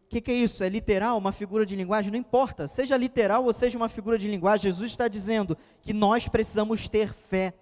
O 0.08 0.10
que, 0.10 0.22
que, 0.22 0.32
é 0.32 0.36
isso? 0.36 0.64
É 0.64 0.70
literal, 0.70 1.18
uma 1.18 1.34
figura 1.34 1.66
de 1.66 1.76
linguagem? 1.76 2.10
Não 2.10 2.18
importa, 2.18 2.66
seja 2.66 2.96
literal 2.96 3.44
ou 3.44 3.52
seja 3.52 3.78
uma 3.78 3.90
figura 3.90 4.18
de 4.18 4.26
linguagem, 4.30 4.72
Jesus 4.72 4.92
está 4.92 5.10
dizendo 5.10 5.58
que 5.82 5.92
nós 5.92 6.30
precisamos 6.30 6.88
ter 6.88 7.14
fé. 7.14 7.54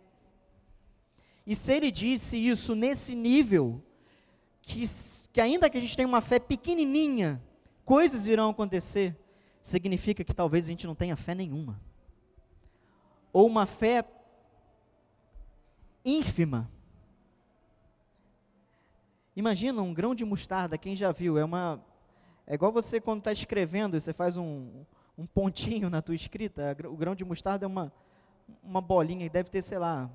E 1.43 1.55
se 1.55 1.73
ele 1.73 1.89
disse 1.89 2.37
isso 2.37 2.75
nesse 2.75 3.15
nível, 3.15 3.81
que, 4.61 4.83
que 5.33 5.41
ainda 5.41 5.67
que 5.71 5.77
a 5.79 5.81
gente 5.81 5.97
tenha 5.97 6.07
uma 6.07 6.21
fé 6.21 6.37
pequenininha, 6.37 7.41
coisas 7.83 8.27
irão 8.27 8.51
acontecer, 8.51 9.17
significa 9.59 10.23
que 10.23 10.33
talvez 10.33 10.65
a 10.65 10.67
gente 10.67 10.85
não 10.85 10.93
tenha 10.93 11.15
fé 11.15 11.33
nenhuma. 11.33 11.81
Ou 13.33 13.47
uma 13.47 13.65
fé 13.65 14.05
ínfima. 16.05 16.69
Imagina 19.35 19.81
um 19.81 19.95
grão 19.95 20.13
de 20.13 20.23
mostarda, 20.23 20.77
quem 20.77 20.95
já 20.95 21.11
viu, 21.11 21.39
é 21.39 21.43
uma 21.43 21.83
é 22.47 22.53
igual 22.53 22.71
você 22.71 23.01
quando 23.01 23.19
está 23.19 23.31
escrevendo, 23.31 23.99
você 23.99 24.13
faz 24.13 24.37
um, 24.37 24.83
um 25.17 25.25
pontinho 25.25 25.89
na 25.89 26.01
tua 26.01 26.15
escrita, 26.15 26.75
o 26.85 26.95
grão 26.95 27.15
de 27.15 27.25
mostarda 27.25 27.65
é 27.65 27.67
uma, 27.67 27.91
uma 28.63 28.81
bolinha, 28.81 29.29
deve 29.29 29.49
ter, 29.49 29.61
sei 29.61 29.79
lá, 29.79 30.09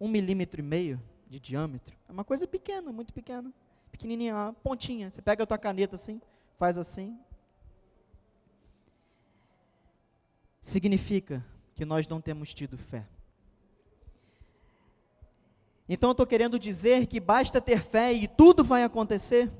um 0.00 0.08
milímetro 0.08 0.60
e 0.60 0.62
meio 0.62 1.00
de 1.28 1.40
diâmetro. 1.40 1.96
É 2.08 2.12
uma 2.12 2.24
coisa 2.24 2.46
pequena, 2.46 2.92
muito 2.92 3.12
pequena. 3.12 3.52
Pequenininha, 3.90 4.34
uma 4.34 4.52
pontinha. 4.52 5.10
Você 5.10 5.22
pega 5.22 5.44
a 5.44 5.46
tua 5.46 5.56
caneta 5.56 5.94
assim, 5.94 6.20
faz 6.58 6.76
assim, 6.76 7.18
significa 10.60 11.44
que 11.74 11.84
nós 11.84 12.06
não 12.06 12.20
temos 12.20 12.52
tido 12.52 12.76
fé. 12.76 13.06
Então 15.88 16.10
eu 16.10 16.12
estou 16.12 16.26
querendo 16.26 16.58
dizer 16.58 17.06
que 17.06 17.20
basta 17.20 17.60
ter 17.60 17.80
fé 17.80 18.12
e 18.12 18.26
tudo 18.26 18.64
vai 18.64 18.82
acontecer? 18.82 19.50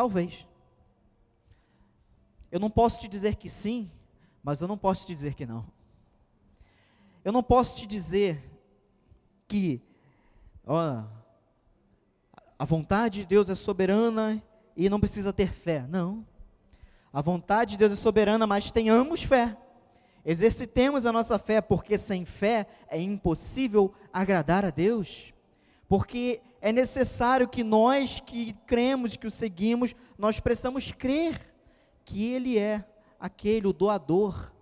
Talvez. 0.00 0.48
Eu 2.50 2.58
não 2.58 2.70
posso 2.70 3.00
te 3.00 3.06
dizer 3.06 3.36
que 3.36 3.50
sim, 3.50 3.90
mas 4.42 4.62
eu 4.62 4.66
não 4.66 4.78
posso 4.78 5.04
te 5.04 5.12
dizer 5.12 5.34
que 5.34 5.44
não. 5.44 5.66
Eu 7.22 7.30
não 7.30 7.42
posso 7.42 7.76
te 7.76 7.86
dizer 7.86 8.42
que 9.46 9.78
ó, 10.66 11.04
a 12.58 12.64
vontade 12.64 13.20
de 13.20 13.26
Deus 13.26 13.50
é 13.50 13.54
soberana 13.54 14.42
e 14.74 14.88
não 14.88 14.98
precisa 14.98 15.34
ter 15.34 15.52
fé. 15.52 15.84
Não. 15.86 16.26
A 17.12 17.20
vontade 17.20 17.72
de 17.72 17.76
Deus 17.76 17.92
é 17.92 17.96
soberana, 17.96 18.46
mas 18.46 18.72
tenhamos 18.72 19.22
fé. 19.22 19.54
Exercitemos 20.24 21.04
a 21.04 21.12
nossa 21.12 21.38
fé, 21.38 21.60
porque 21.60 21.98
sem 21.98 22.24
fé 22.24 22.66
é 22.88 22.98
impossível 22.98 23.92
agradar 24.10 24.64
a 24.64 24.70
Deus. 24.70 25.34
Porque 25.86 26.40
é 26.60 26.72
necessário 26.72 27.48
que 27.48 27.64
nós 27.64 28.20
que 28.20 28.52
cremos, 28.66 29.16
que 29.16 29.26
o 29.26 29.30
seguimos, 29.30 29.94
nós 30.18 30.38
precisamos 30.38 30.92
crer 30.92 31.54
que 32.04 32.30
Ele 32.30 32.58
é 32.58 32.84
aquele, 33.18 33.66
o 33.66 33.72
doador 33.72 34.52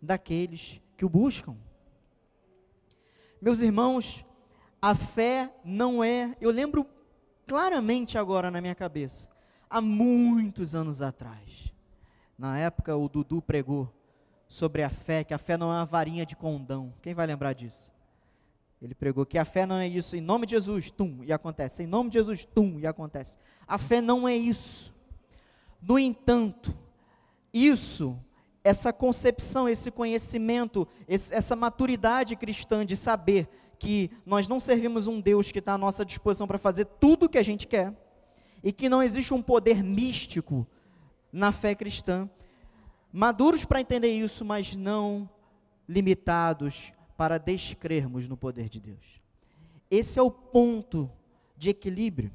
daqueles 0.00 0.80
que 0.96 1.04
o 1.04 1.08
buscam. 1.08 1.56
Meus 3.40 3.60
irmãos, 3.60 4.24
a 4.80 4.94
fé 4.94 5.52
não 5.64 6.02
é, 6.04 6.36
eu 6.40 6.50
lembro 6.50 6.86
claramente 7.46 8.18
agora 8.18 8.50
na 8.50 8.60
minha 8.60 8.74
cabeça, 8.74 9.28
há 9.70 9.80
muitos 9.80 10.74
anos 10.74 11.00
atrás. 11.00 11.72
Na 12.38 12.58
época, 12.58 12.94
o 12.96 13.08
Dudu 13.08 13.40
pregou 13.40 13.92
sobre 14.48 14.82
a 14.82 14.90
fé, 14.90 15.24
que 15.24 15.32
a 15.32 15.38
fé 15.38 15.56
não 15.56 15.72
é 15.72 15.76
uma 15.76 15.86
varinha 15.86 16.26
de 16.26 16.36
condão. 16.36 16.92
Quem 17.02 17.14
vai 17.14 17.26
lembrar 17.26 17.52
disso? 17.54 17.90
Ele 18.80 18.94
pregou 18.94 19.24
que 19.24 19.38
a 19.38 19.44
fé 19.44 19.64
não 19.64 19.76
é 19.76 19.88
isso, 19.88 20.16
em 20.16 20.20
nome 20.20 20.46
de 20.46 20.52
Jesus, 20.52 20.90
tum, 20.90 21.24
e 21.24 21.32
acontece. 21.32 21.82
Em 21.82 21.86
nome 21.86 22.10
de 22.10 22.14
Jesus, 22.14 22.44
tum, 22.44 22.78
e 22.78 22.86
acontece. 22.86 23.38
A 23.66 23.78
fé 23.78 24.00
não 24.00 24.28
é 24.28 24.36
isso. 24.36 24.94
No 25.80 25.98
entanto, 25.98 26.76
isso, 27.52 28.18
essa 28.62 28.92
concepção, 28.92 29.68
esse 29.68 29.90
conhecimento, 29.90 30.86
esse, 31.08 31.32
essa 31.34 31.56
maturidade 31.56 32.36
cristã 32.36 32.84
de 32.84 32.96
saber 32.96 33.48
que 33.78 34.10
nós 34.24 34.48
não 34.48 34.60
servimos 34.60 35.06
um 35.06 35.20
Deus 35.20 35.50
que 35.50 35.58
está 35.58 35.74
à 35.74 35.78
nossa 35.78 36.04
disposição 36.04 36.46
para 36.46 36.58
fazer 36.58 36.84
tudo 36.84 37.26
o 37.26 37.28
que 37.28 37.38
a 37.38 37.42
gente 37.42 37.66
quer, 37.66 37.94
e 38.62 38.72
que 38.72 38.88
não 38.88 39.02
existe 39.02 39.32
um 39.32 39.40
poder 39.40 39.82
místico 39.82 40.66
na 41.32 41.52
fé 41.52 41.74
cristã. 41.74 42.28
Maduros 43.12 43.64
para 43.64 43.80
entender 43.80 44.08
isso, 44.08 44.44
mas 44.44 44.74
não 44.74 45.28
limitados 45.88 46.92
para 47.16 47.38
descrermos 47.38 48.28
no 48.28 48.36
poder 48.36 48.68
de 48.68 48.80
Deus. 48.80 49.20
Esse 49.90 50.18
é 50.18 50.22
o 50.22 50.30
ponto 50.30 51.10
de 51.56 51.70
equilíbrio. 51.70 52.30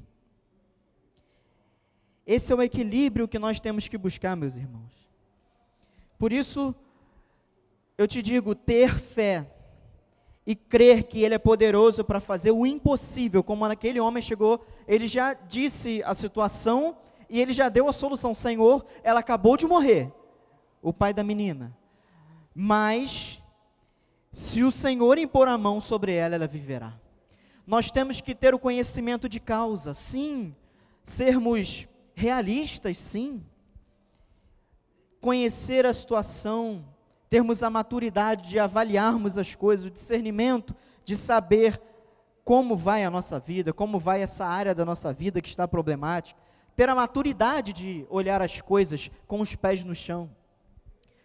Esse 2.26 2.52
é 2.52 2.56
o 2.56 2.62
equilíbrio 2.62 3.28
que 3.28 3.38
nós 3.38 3.60
temos 3.60 3.88
que 3.88 3.98
buscar, 3.98 4.36
meus 4.36 4.56
irmãos. 4.56 4.92
Por 6.18 6.32
isso, 6.32 6.74
eu 7.98 8.06
te 8.06 8.22
digo: 8.22 8.54
ter 8.54 8.94
fé 8.94 9.50
e 10.46 10.54
crer 10.54 11.04
que 11.04 11.22
Ele 11.22 11.34
é 11.34 11.38
poderoso 11.38 12.04
para 12.04 12.20
fazer 12.20 12.50
o 12.50 12.66
impossível, 12.66 13.42
como 13.42 13.64
aquele 13.64 14.00
homem 14.00 14.22
chegou, 14.22 14.64
ele 14.86 15.06
já 15.06 15.34
disse 15.34 16.02
a 16.04 16.14
situação 16.14 16.96
e 17.28 17.40
ele 17.40 17.52
já 17.52 17.68
deu 17.68 17.88
a 17.88 17.92
solução: 17.92 18.34
Senhor, 18.34 18.86
ela 19.02 19.20
acabou 19.20 19.56
de 19.56 19.66
morrer, 19.66 20.12
o 20.80 20.92
pai 20.92 21.12
da 21.12 21.24
menina, 21.24 21.76
mas 22.54 23.41
se 24.32 24.64
o 24.64 24.72
Senhor 24.72 25.18
impor 25.18 25.46
a 25.46 25.58
mão 25.58 25.80
sobre 25.80 26.14
ela, 26.14 26.34
ela 26.34 26.46
viverá. 26.46 26.94
Nós 27.66 27.90
temos 27.90 28.20
que 28.20 28.34
ter 28.34 28.54
o 28.54 28.58
conhecimento 28.58 29.28
de 29.28 29.38
causa, 29.38 29.92
sim, 29.92 30.54
sermos 31.04 31.86
realistas, 32.14 32.98
sim, 32.98 33.44
conhecer 35.20 35.86
a 35.86 35.92
situação, 35.92 36.84
termos 37.28 37.62
a 37.62 37.70
maturidade 37.70 38.48
de 38.48 38.58
avaliarmos 38.58 39.38
as 39.38 39.54
coisas, 39.54 39.86
o 39.86 39.90
discernimento 39.90 40.74
de 41.04 41.16
saber 41.16 41.80
como 42.44 42.76
vai 42.76 43.04
a 43.04 43.10
nossa 43.10 43.38
vida, 43.38 43.72
como 43.72 43.98
vai 43.98 44.22
essa 44.22 44.44
área 44.44 44.74
da 44.74 44.84
nossa 44.84 45.12
vida 45.12 45.40
que 45.40 45.48
está 45.48 45.68
problemática, 45.68 46.40
ter 46.74 46.88
a 46.88 46.94
maturidade 46.94 47.72
de 47.72 48.06
olhar 48.08 48.42
as 48.42 48.60
coisas 48.60 49.10
com 49.26 49.40
os 49.40 49.54
pés 49.54 49.84
no 49.84 49.94
chão, 49.94 50.30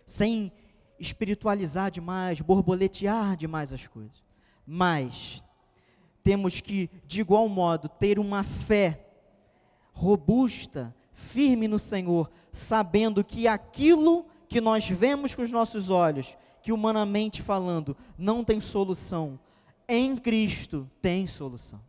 sem 0.06 0.52
espiritualizar 1.00 1.92
demais, 1.92 2.42
borboletear 2.42 3.36
demais 3.36 3.74
as 3.74 3.86
coisas. 3.88 4.24
Mas 4.66 5.44
temos 6.24 6.60
que, 6.60 6.90
de 7.06 7.22
igual 7.22 7.48
modo, 7.48 7.88
ter 7.88 8.20
uma 8.20 8.44
fé 8.44 9.06
robusta, 9.94 10.94
firme 11.14 11.68
no 11.68 11.80
Senhor, 11.80 12.30
sabendo 12.52 13.24
que 13.24 13.48
aquilo 13.48 14.26
que 14.48 14.62
nós 14.62 14.88
vemos 14.88 15.36
com 15.36 15.42
os 15.42 15.52
nossos 15.52 15.90
olhos, 15.90 16.38
que 16.62 16.72
humanamente 16.72 17.42
falando 17.42 17.96
não 18.18 18.44
tem 18.44 18.60
solução, 18.60 19.40
em 19.88 20.16
Cristo 20.18 20.90
tem 21.02 21.26
solução. 21.28 21.80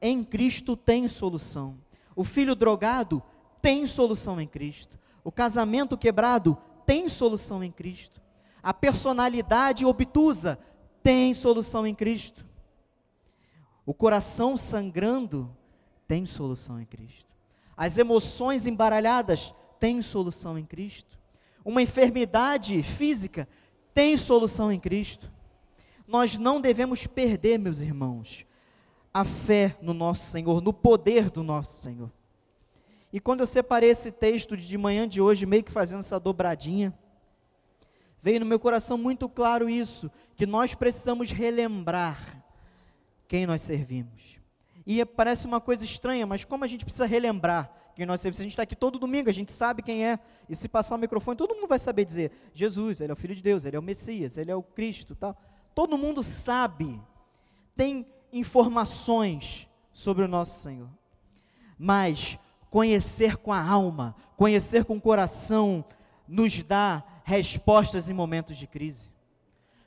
Em 0.00 0.24
Cristo 0.24 0.76
tem 0.76 1.08
solução. 1.08 1.76
O 2.16 2.24
filho 2.24 2.54
drogado 2.54 3.22
tem 3.62 3.86
solução 3.86 4.40
em 4.40 4.46
Cristo. 4.46 4.98
O 5.22 5.32
casamento 5.32 5.96
quebrado 5.96 6.58
tem 6.86 7.08
solução 7.08 7.62
em 7.62 7.70
Cristo. 7.70 8.20
A 8.62 8.72
personalidade 8.72 9.84
obtusa 9.84 10.58
tem 11.02 11.34
solução 11.34 11.86
em 11.86 11.94
Cristo. 11.94 12.44
O 13.84 13.92
coração 13.92 14.56
sangrando 14.56 15.54
tem 16.08 16.24
solução 16.24 16.80
em 16.80 16.86
Cristo. 16.86 17.26
As 17.76 17.98
emoções 17.98 18.66
embaralhadas 18.66 19.54
têm 19.78 20.00
solução 20.00 20.58
em 20.58 20.64
Cristo 20.64 21.14
uma 21.64 21.80
enfermidade 21.80 22.82
física, 22.82 23.48
tem 23.94 24.16
solução 24.16 24.70
em 24.70 24.78
Cristo. 24.78 25.32
Nós 26.06 26.36
não 26.36 26.60
devemos 26.60 27.06
perder, 27.06 27.58
meus 27.58 27.80
irmãos, 27.80 28.44
a 29.12 29.24
fé 29.24 29.76
no 29.80 29.94
nosso 29.94 30.30
Senhor, 30.30 30.60
no 30.60 30.72
poder 30.72 31.30
do 31.30 31.42
nosso 31.42 31.80
Senhor. 31.80 32.12
E 33.14 33.20
quando 33.20 33.38
eu 33.42 33.46
separei 33.46 33.90
esse 33.90 34.10
texto 34.10 34.56
de 34.56 34.76
manhã 34.76 35.06
de 35.06 35.20
hoje, 35.20 35.46
meio 35.46 35.62
que 35.62 35.70
fazendo 35.70 36.00
essa 36.00 36.18
dobradinha, 36.18 36.92
veio 38.20 38.40
no 38.40 38.46
meu 38.46 38.58
coração 38.58 38.98
muito 38.98 39.28
claro 39.28 39.70
isso, 39.70 40.10
que 40.34 40.44
nós 40.44 40.74
precisamos 40.74 41.30
relembrar 41.30 42.44
quem 43.28 43.46
nós 43.46 43.62
servimos. 43.62 44.40
E 44.84 45.04
parece 45.04 45.46
uma 45.46 45.60
coisa 45.60 45.84
estranha, 45.84 46.26
mas 46.26 46.44
como 46.44 46.64
a 46.64 46.66
gente 46.66 46.84
precisa 46.84 47.06
relembrar 47.06 47.72
quem 47.94 48.04
nós 48.04 48.20
servimos? 48.20 48.40
A 48.40 48.42
gente 48.42 48.50
está 48.50 48.64
aqui 48.64 48.74
todo 48.74 48.98
domingo, 48.98 49.30
a 49.30 49.32
gente 49.32 49.52
sabe 49.52 49.80
quem 49.80 50.04
é. 50.04 50.18
E 50.48 50.56
se 50.56 50.68
passar 50.68 50.96
o 50.96 50.98
microfone, 50.98 51.36
todo 51.36 51.54
mundo 51.54 51.68
vai 51.68 51.78
saber 51.78 52.04
dizer: 52.04 52.32
Jesus, 52.52 53.00
Ele 53.00 53.12
é 53.12 53.14
o 53.14 53.16
Filho 53.16 53.36
de 53.36 53.42
Deus, 53.44 53.64
Ele 53.64 53.76
é 53.76 53.78
o 53.78 53.82
Messias, 53.82 54.36
Ele 54.36 54.50
é 54.50 54.56
o 54.56 54.62
Cristo. 54.64 55.14
Tal. 55.14 55.40
Todo 55.72 55.96
mundo 55.96 56.20
sabe, 56.20 57.00
tem 57.76 58.08
informações 58.32 59.68
sobre 59.92 60.24
o 60.24 60.28
nosso 60.28 60.62
Senhor. 60.62 60.90
Mas 61.78 62.40
conhecer 62.74 63.36
com 63.36 63.52
a 63.52 63.64
alma, 63.64 64.16
conhecer 64.36 64.84
com 64.84 64.96
o 64.96 65.00
coração, 65.00 65.84
nos 66.26 66.60
dá 66.64 67.04
respostas 67.22 68.08
em 68.08 68.12
momentos 68.12 68.56
de 68.56 68.66
crise. 68.66 69.12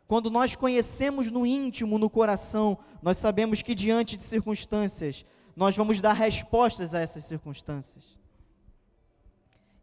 Quando 0.07 0.31
nós 0.31 0.55
conhecemos 0.55 1.29
no 1.29 1.45
íntimo, 1.45 1.97
no 1.97 2.09
coração, 2.09 2.77
nós 3.01 3.17
sabemos 3.17 3.61
que 3.61 3.75
diante 3.75 4.15
de 4.15 4.23
circunstâncias, 4.23 5.25
nós 5.53 5.75
vamos 5.75 5.99
dar 5.99 6.13
respostas 6.13 6.95
a 6.95 7.01
essas 7.01 7.25
circunstâncias. 7.25 8.17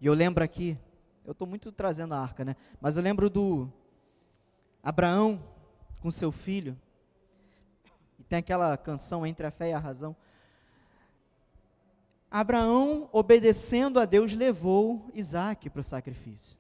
E 0.01 0.07
eu 0.07 0.15
lembro 0.15 0.43
aqui, 0.43 0.79
eu 1.27 1.33
estou 1.33 1.47
muito 1.47 1.71
trazendo 1.71 2.15
a 2.15 2.19
arca, 2.19 2.43
né? 2.43 2.57
Mas 2.81 2.97
eu 2.97 3.03
lembro 3.03 3.29
do 3.29 3.71
Abraão 4.83 5.45
com 6.01 6.11
seu 6.11 6.33
filho. 6.33 6.75
E 8.19 8.25
tem 8.25 8.39
aquela 8.39 8.79
canção 8.79 9.27
Entre 9.27 9.47
a 9.47 9.51
Fé 9.51 9.69
e 9.69 9.73
a 9.75 9.79
Razão. 9.79 10.17
Abraão, 12.37 13.09
obedecendo 13.13 14.01
a 14.01 14.05
Deus, 14.05 14.33
levou 14.33 15.09
Isaac 15.15 15.71
para 15.71 15.79
o 15.79 15.85
sacrifício. 15.85 16.59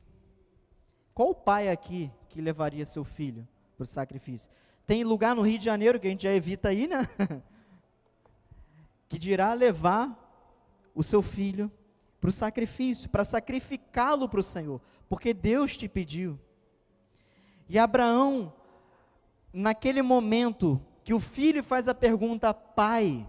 Qual 1.12 1.34
pai 1.34 1.68
aqui 1.68 2.12
que 2.28 2.40
levaria 2.40 2.86
seu 2.86 3.02
filho 3.02 3.44
para 3.76 3.82
o 3.82 3.86
sacrifício? 3.86 4.48
Tem 4.86 5.02
lugar 5.02 5.34
no 5.34 5.42
Rio 5.42 5.58
de 5.58 5.64
Janeiro 5.64 5.98
que 5.98 6.06
a 6.06 6.10
gente 6.10 6.22
já 6.22 6.32
evita 6.32 6.68
aí, 6.68 6.86
né? 6.86 7.08
que 9.08 9.18
dirá 9.18 9.52
levar 9.52 10.16
o 10.94 11.02
seu 11.02 11.20
filho 11.20 11.68
para 12.20 12.28
o 12.28 12.32
sacrifício, 12.32 13.10
para 13.10 13.24
sacrificá-lo 13.24 14.28
para 14.28 14.38
o 14.38 14.44
Senhor, 14.44 14.80
porque 15.08 15.34
Deus 15.34 15.76
te 15.76 15.88
pediu. 15.88 16.38
E 17.68 17.80
Abraão, 17.80 18.52
naquele 19.52 20.02
momento 20.02 20.80
que 21.02 21.12
o 21.12 21.18
filho 21.18 21.64
faz 21.64 21.88
a 21.88 21.94
pergunta, 21.96 22.54
pai, 22.54 23.26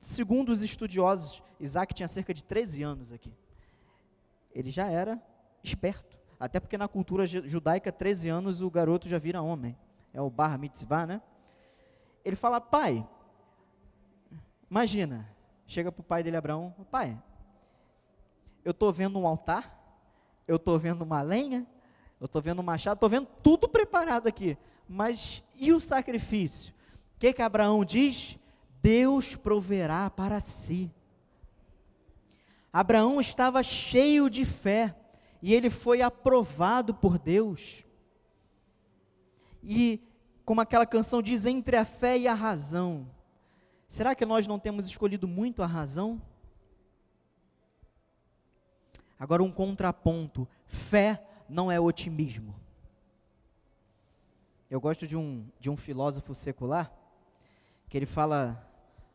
segundo 0.00 0.50
os 0.50 0.62
estudiosos, 0.62 1.42
Isaac 1.60 1.94
tinha 1.94 2.08
cerca 2.08 2.32
de 2.32 2.44
13 2.44 2.82
anos 2.82 3.12
aqui. 3.12 3.32
Ele 4.54 4.70
já 4.70 4.88
era 4.88 5.20
esperto. 5.62 6.16
Até 6.38 6.60
porque 6.60 6.78
na 6.78 6.86
cultura 6.86 7.26
judaica, 7.26 7.90
13 7.90 8.28
anos 8.28 8.60
o 8.60 8.70
garoto 8.70 9.08
já 9.08 9.18
vira 9.18 9.42
homem. 9.42 9.76
É 10.14 10.20
o 10.20 10.30
bar 10.30 10.58
mitzvah, 10.58 11.06
né? 11.06 11.22
Ele 12.24 12.36
fala, 12.36 12.60
pai, 12.60 13.06
imagina, 14.70 15.28
chega 15.66 15.90
para 15.90 16.00
o 16.00 16.04
pai 16.04 16.22
dele, 16.22 16.36
Abraão, 16.36 16.74
pai, 16.90 17.20
eu 18.64 18.70
estou 18.70 18.92
vendo 18.92 19.18
um 19.18 19.26
altar, 19.26 19.78
eu 20.46 20.56
estou 20.56 20.78
vendo 20.78 21.02
uma 21.02 21.22
lenha, 21.22 21.66
eu 22.20 22.26
estou 22.26 22.42
vendo 22.42 22.60
um 22.60 22.64
machado, 22.64 22.94
estou 22.94 23.08
vendo 23.08 23.26
tudo 23.42 23.68
preparado 23.68 24.26
aqui. 24.26 24.56
Mas 24.88 25.42
e 25.54 25.72
o 25.72 25.80
sacrifício? 25.80 26.72
O 27.16 27.18
que, 27.18 27.32
que 27.32 27.42
Abraão 27.42 27.84
diz? 27.84 28.38
Deus 28.82 29.34
proverá 29.34 30.08
para 30.10 30.40
si. 30.40 30.90
Abraão 32.72 33.20
estava 33.20 33.62
cheio 33.62 34.28
de 34.28 34.44
fé 34.44 34.94
e 35.42 35.54
ele 35.54 35.70
foi 35.70 36.02
aprovado 36.02 36.94
por 36.94 37.18
Deus. 37.18 37.84
E, 39.62 40.00
como 40.44 40.60
aquela 40.60 40.86
canção 40.86 41.22
diz, 41.22 41.46
entre 41.46 41.76
a 41.76 41.84
fé 41.84 42.18
e 42.18 42.28
a 42.28 42.34
razão. 42.34 43.08
Será 43.88 44.14
que 44.14 44.26
nós 44.26 44.46
não 44.46 44.58
temos 44.58 44.86
escolhido 44.86 45.26
muito 45.26 45.62
a 45.62 45.66
razão? 45.66 46.20
Agora, 49.18 49.42
um 49.42 49.50
contraponto: 49.50 50.46
fé 50.66 51.22
não 51.48 51.72
é 51.72 51.80
otimismo. 51.80 52.54
Eu 54.70 54.80
gosto 54.80 55.06
de 55.06 55.16
um, 55.16 55.46
de 55.58 55.70
um 55.70 55.76
filósofo 55.76 56.34
secular 56.34 56.92
que 57.88 57.96
ele 57.96 58.04
fala 58.04 58.67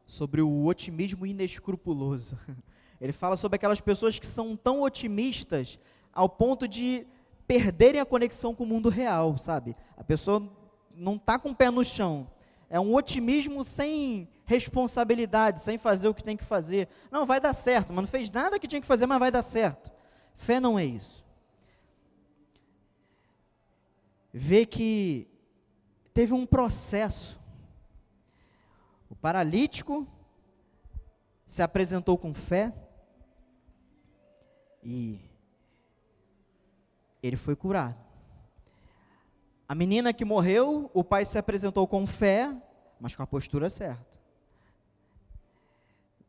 sobre 0.06 0.42
o 0.42 0.66
otimismo 0.66 1.26
inescrupuloso. 1.26 2.38
Ele 3.00 3.12
fala 3.14 3.36
sobre 3.36 3.56
aquelas 3.56 3.82
pessoas 3.82 4.18
que 4.18 4.28
são 4.28 4.56
tão 4.56 4.82
otimistas 4.82 5.80
ao 6.14 6.30
ponto 6.30 6.68
de 6.68 7.06
perderem 7.48 8.00
a 8.00 8.06
conexão 8.06 8.56
com 8.56 8.64
o 8.64 8.68
mundo 8.68 8.90
real, 8.90 9.38
sabe? 9.38 9.76
A 9.98 10.04
pessoa 10.04 10.48
não 10.96 11.16
está 11.16 11.38
com 11.38 11.50
o 11.50 11.56
pé 11.56 11.70
no 11.70 11.84
chão. 11.84 12.30
É 12.70 12.80
um 12.80 12.96
otimismo 12.96 13.64
sem 13.64 14.28
responsabilidade, 14.46 15.60
sem 15.60 15.78
fazer 15.78 16.08
o 16.08 16.14
que 16.14 16.24
tem 16.24 16.38
que 16.38 16.44
fazer. 16.44 16.88
Não, 17.12 17.26
vai 17.26 17.40
dar 17.40 17.54
certo, 17.54 17.90
mas 17.90 18.04
não 18.04 18.08
fez 18.08 18.30
nada 18.32 18.60
que 18.60 18.68
tinha 18.68 18.82
que 18.82 18.88
fazer, 18.88 19.06
mas 19.06 19.20
vai 19.20 19.32
dar 19.32 19.42
certo. 19.42 19.92
Fé 20.36 20.60
não 20.60 20.78
é 20.78 20.86
isso. 20.86 21.24
Vê 24.32 24.66
que 24.66 25.28
teve 26.14 26.34
um 26.34 26.46
processo 26.46 27.40
paralítico 29.24 30.06
se 31.46 31.62
apresentou 31.62 32.18
com 32.18 32.34
fé 32.34 32.74
e 34.84 35.18
ele 37.22 37.38
foi 37.38 37.56
curado. 37.56 37.96
A 39.66 39.74
menina 39.74 40.12
que 40.12 40.26
morreu, 40.26 40.92
o 40.94 41.06
pai 41.06 41.24
se 41.24 41.38
apresentou 41.38 41.88
com 41.88 42.06
fé, 42.06 42.54
mas 43.00 43.16
com 43.16 43.24
a 43.24 43.28
postura 43.28 43.70
certa. 43.70 44.20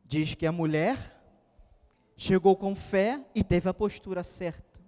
Diz 0.05 0.37
que 0.37 0.47
a 0.47 0.53
mulher 0.53 1.21
chegou 2.17 2.57
com 2.57 2.77
fé 2.77 3.21
e 3.35 3.43
teve 3.43 3.69
a 3.69 3.75
postura 3.75 4.23
certa. 4.23 4.81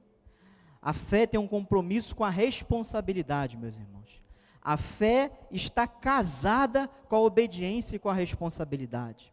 A 0.81 0.93
fé 0.93 1.27
tem 1.27 1.41
um 1.41 1.49
compromisso 1.49 2.15
com 2.15 2.23
a 2.23 2.31
responsabilidade, 2.31 3.57
meus 3.57 3.77
irmãos. 3.77 4.23
A 4.67 4.77
fé 4.77 5.31
está 5.49 5.87
casada 5.87 6.89
com 7.09 7.15
a 7.15 7.21
obediência 7.21 7.95
e 7.95 8.01
com 8.01 8.09
a 8.09 8.13
responsabilidade. 8.13 9.33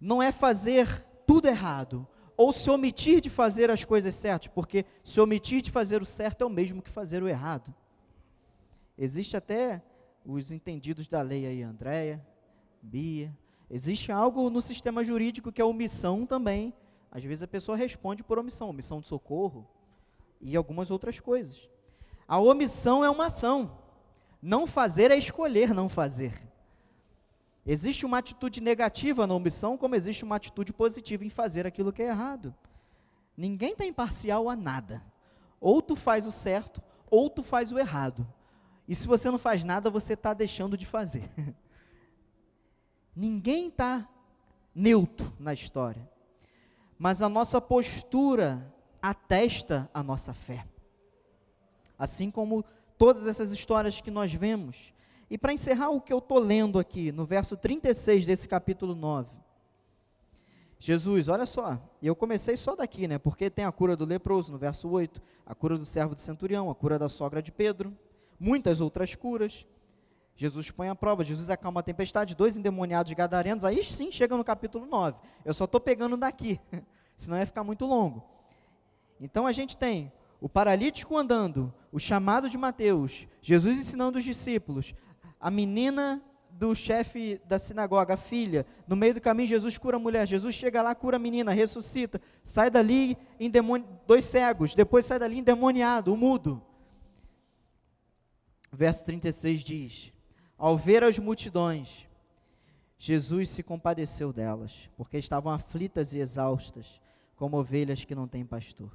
Não 0.00 0.22
é 0.22 0.32
fazer 0.32 1.04
tudo 1.26 1.46
errado, 1.46 2.08
ou 2.34 2.54
se 2.54 2.70
omitir 2.70 3.20
de 3.20 3.28
fazer 3.28 3.70
as 3.70 3.84
coisas 3.84 4.14
certas, 4.14 4.48
porque 4.48 4.86
se 5.04 5.20
omitir 5.20 5.60
de 5.60 5.70
fazer 5.70 6.00
o 6.00 6.06
certo 6.06 6.42
é 6.42 6.46
o 6.46 6.48
mesmo 6.48 6.80
que 6.80 6.88
fazer 6.88 7.22
o 7.22 7.28
errado. 7.28 7.74
Existe 8.96 9.36
até 9.36 9.82
os 10.24 10.50
entendidos 10.50 11.06
da 11.06 11.20
lei 11.20 11.44
aí, 11.44 11.62
Andréia, 11.62 12.26
Bia. 12.80 13.30
Existe 13.68 14.10
algo 14.10 14.48
no 14.48 14.62
sistema 14.62 15.04
jurídico 15.04 15.52
que 15.52 15.60
é 15.60 15.64
omissão 15.66 16.24
também. 16.24 16.72
Às 17.10 17.22
vezes 17.22 17.42
a 17.42 17.46
pessoa 17.46 17.76
responde 17.76 18.24
por 18.24 18.38
omissão, 18.38 18.70
omissão 18.70 19.02
de 19.02 19.06
socorro 19.06 19.68
e 20.40 20.56
algumas 20.56 20.90
outras 20.90 21.20
coisas. 21.20 21.68
A 22.26 22.38
omissão 22.38 23.04
é 23.04 23.10
uma 23.10 23.26
ação. 23.26 23.81
Não 24.42 24.66
fazer 24.66 25.12
é 25.12 25.16
escolher 25.16 25.72
não 25.72 25.88
fazer. 25.88 26.42
Existe 27.64 28.04
uma 28.04 28.18
atitude 28.18 28.60
negativa 28.60 29.24
na 29.24 29.34
omissão, 29.34 29.78
como 29.78 29.94
existe 29.94 30.24
uma 30.24 30.34
atitude 30.34 30.72
positiva 30.72 31.24
em 31.24 31.30
fazer 31.30 31.64
aquilo 31.64 31.92
que 31.92 32.02
é 32.02 32.08
errado. 32.08 32.52
Ninguém 33.36 33.70
está 33.70 33.86
imparcial 33.86 34.50
a 34.50 34.56
nada. 34.56 35.00
Ou 35.60 35.80
tu 35.80 35.94
faz 35.94 36.26
o 36.26 36.32
certo, 36.32 36.82
ou 37.08 37.30
tu 37.30 37.44
faz 37.44 37.70
o 37.70 37.78
errado. 37.78 38.26
E 38.88 38.96
se 38.96 39.06
você 39.06 39.30
não 39.30 39.38
faz 39.38 39.62
nada, 39.62 39.88
você 39.88 40.14
está 40.14 40.34
deixando 40.34 40.76
de 40.76 40.84
fazer. 40.84 41.30
Ninguém 43.14 43.68
está 43.68 44.08
neutro 44.74 45.32
na 45.38 45.52
história. 45.54 46.10
Mas 46.98 47.22
a 47.22 47.28
nossa 47.28 47.60
postura 47.60 48.74
atesta 49.00 49.88
a 49.94 50.02
nossa 50.02 50.34
fé. 50.34 50.66
Assim 51.96 52.28
como 52.28 52.64
todas 53.02 53.26
essas 53.26 53.50
histórias 53.50 54.00
que 54.00 54.12
nós 54.12 54.32
vemos. 54.32 54.94
E 55.28 55.36
para 55.36 55.52
encerrar 55.52 55.90
o 55.90 56.00
que 56.00 56.12
eu 56.12 56.18
estou 56.18 56.38
lendo 56.38 56.78
aqui, 56.78 57.10
no 57.10 57.26
verso 57.26 57.56
36 57.56 58.24
desse 58.24 58.46
capítulo 58.46 58.94
9. 58.94 59.28
Jesus, 60.78 61.26
olha 61.26 61.44
só, 61.44 61.82
eu 62.00 62.14
comecei 62.14 62.56
só 62.56 62.76
daqui, 62.76 63.08
né? 63.08 63.18
Porque 63.18 63.50
tem 63.50 63.64
a 63.64 63.72
cura 63.72 63.96
do 63.96 64.04
leproso 64.04 64.52
no 64.52 64.58
verso 64.58 64.88
8, 64.88 65.20
a 65.44 65.52
cura 65.52 65.76
do 65.76 65.84
servo 65.84 66.14
de 66.14 66.20
centurião, 66.20 66.70
a 66.70 66.76
cura 66.76 66.96
da 66.96 67.08
sogra 67.08 67.42
de 67.42 67.50
Pedro, 67.50 67.92
muitas 68.38 68.80
outras 68.80 69.16
curas. 69.16 69.66
Jesus 70.36 70.70
põe 70.70 70.88
a 70.88 70.94
prova, 70.94 71.24
Jesus 71.24 71.50
acalma 71.50 71.80
a 71.80 71.82
tempestade, 71.82 72.36
dois 72.36 72.56
endemoniados 72.56 73.12
gadarenos, 73.14 73.64
aí 73.64 73.82
sim 73.82 74.12
chega 74.12 74.36
no 74.36 74.44
capítulo 74.44 74.86
9. 74.86 75.18
Eu 75.44 75.52
só 75.52 75.64
estou 75.64 75.80
pegando 75.80 76.16
daqui, 76.16 76.60
senão 77.16 77.36
ia 77.36 77.46
ficar 77.46 77.64
muito 77.64 77.84
longo. 77.84 78.22
Então 79.20 79.44
a 79.44 79.50
gente 79.50 79.76
tem 79.76 80.12
o 80.42 80.48
paralítico 80.48 81.16
andando, 81.16 81.72
o 81.92 82.00
chamado 82.00 82.50
de 82.50 82.58
Mateus, 82.58 83.28
Jesus 83.40 83.78
ensinando 83.78 84.18
os 84.18 84.24
discípulos, 84.24 84.92
a 85.38 85.48
menina 85.52 86.20
do 86.50 86.74
chefe 86.74 87.40
da 87.46 87.60
sinagoga, 87.60 88.14
a 88.14 88.16
filha, 88.16 88.66
no 88.88 88.96
meio 88.96 89.14
do 89.14 89.20
caminho 89.20 89.48
Jesus 89.48 89.78
cura 89.78 89.98
a 89.98 90.00
mulher, 90.00 90.26
Jesus 90.26 90.52
chega 90.52 90.82
lá, 90.82 90.96
cura 90.96 91.16
a 91.16 91.20
menina, 91.20 91.52
ressuscita, 91.52 92.20
sai 92.42 92.72
dali 92.72 93.16
endemoni... 93.38 93.84
dois 94.04 94.24
cegos, 94.24 94.74
depois 94.74 95.06
sai 95.06 95.20
dali 95.20 95.38
endemoniado, 95.38 96.12
o 96.12 96.16
mudo. 96.16 96.60
Verso 98.72 99.04
36 99.04 99.60
diz: 99.62 100.12
Ao 100.58 100.76
ver 100.76 101.04
as 101.04 101.20
multidões, 101.20 102.08
Jesus 102.98 103.48
se 103.48 103.62
compadeceu 103.62 104.32
delas, 104.32 104.90
porque 104.96 105.18
estavam 105.18 105.52
aflitas 105.52 106.12
e 106.12 106.18
exaustas, 106.18 107.00
como 107.36 107.58
ovelhas 107.58 108.04
que 108.04 108.14
não 108.14 108.26
têm 108.26 108.44
pastor. 108.44 108.90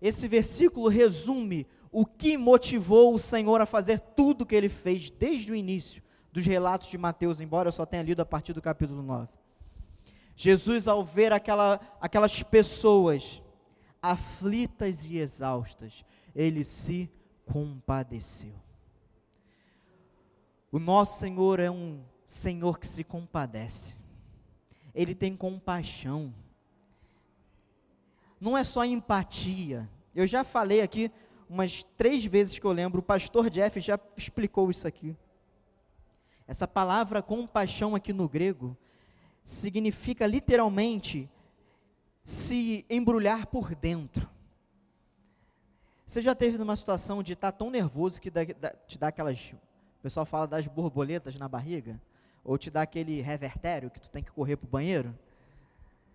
Esse 0.00 0.28
versículo 0.28 0.88
resume 0.88 1.66
o 1.90 2.04
que 2.06 2.36
motivou 2.36 3.14
o 3.14 3.18
Senhor 3.18 3.60
a 3.60 3.66
fazer 3.66 4.00
tudo 4.00 4.42
o 4.42 4.46
que 4.46 4.54
ele 4.54 4.68
fez 4.68 5.10
desde 5.10 5.50
o 5.50 5.54
início 5.54 6.02
dos 6.32 6.44
relatos 6.44 6.88
de 6.88 6.98
Mateus, 6.98 7.40
embora 7.40 7.68
eu 7.68 7.72
só 7.72 7.84
tenha 7.84 8.02
lido 8.02 8.20
a 8.20 8.26
partir 8.26 8.52
do 8.52 8.62
capítulo 8.62 9.02
9. 9.02 9.28
Jesus, 10.36 10.86
ao 10.86 11.04
ver 11.04 11.32
aquela, 11.32 11.80
aquelas 12.00 12.42
pessoas 12.42 13.42
aflitas 14.00 15.04
e 15.04 15.18
exaustas, 15.18 16.04
ele 16.34 16.62
se 16.62 17.10
compadeceu. 17.44 18.54
O 20.70 20.78
nosso 20.78 21.18
Senhor 21.18 21.58
é 21.58 21.70
um 21.70 22.00
Senhor 22.24 22.78
que 22.78 22.86
se 22.86 23.02
compadece. 23.02 23.96
Ele 24.94 25.14
tem 25.14 25.34
compaixão. 25.34 26.32
Não 28.40 28.56
é 28.56 28.64
só 28.64 28.84
empatia. 28.84 29.88
Eu 30.14 30.26
já 30.26 30.44
falei 30.44 30.80
aqui 30.80 31.10
umas 31.48 31.82
três 31.96 32.24
vezes 32.24 32.58
que 32.58 32.64
eu 32.64 32.72
lembro, 32.72 33.00
o 33.00 33.02
pastor 33.02 33.48
Jeff 33.48 33.80
já 33.80 33.98
explicou 34.16 34.70
isso 34.70 34.86
aqui. 34.86 35.16
Essa 36.46 36.68
palavra 36.68 37.22
compaixão 37.22 37.94
aqui 37.94 38.12
no 38.12 38.28
grego 38.28 38.76
significa 39.44 40.26
literalmente 40.26 41.28
se 42.24 42.84
embrulhar 42.88 43.46
por 43.46 43.74
dentro. 43.74 44.28
Você 46.06 46.22
já 46.22 46.34
teve 46.34 46.56
numa 46.56 46.76
situação 46.76 47.22
de 47.22 47.34
estar 47.34 47.52
tão 47.52 47.70
nervoso 47.70 48.20
que 48.20 48.30
te 48.86 48.98
dá 48.98 49.08
aquelas. 49.08 49.52
O 49.98 50.02
pessoal 50.02 50.24
fala 50.24 50.46
das 50.46 50.66
borboletas 50.66 51.36
na 51.36 51.48
barriga? 51.48 52.00
Ou 52.44 52.56
te 52.56 52.70
dá 52.70 52.82
aquele 52.82 53.20
revertério 53.20 53.90
que 53.90 54.00
tu 54.00 54.10
tem 54.10 54.22
que 54.22 54.30
correr 54.30 54.56
para 54.56 54.66
o 54.66 54.70
banheiro? 54.70 55.14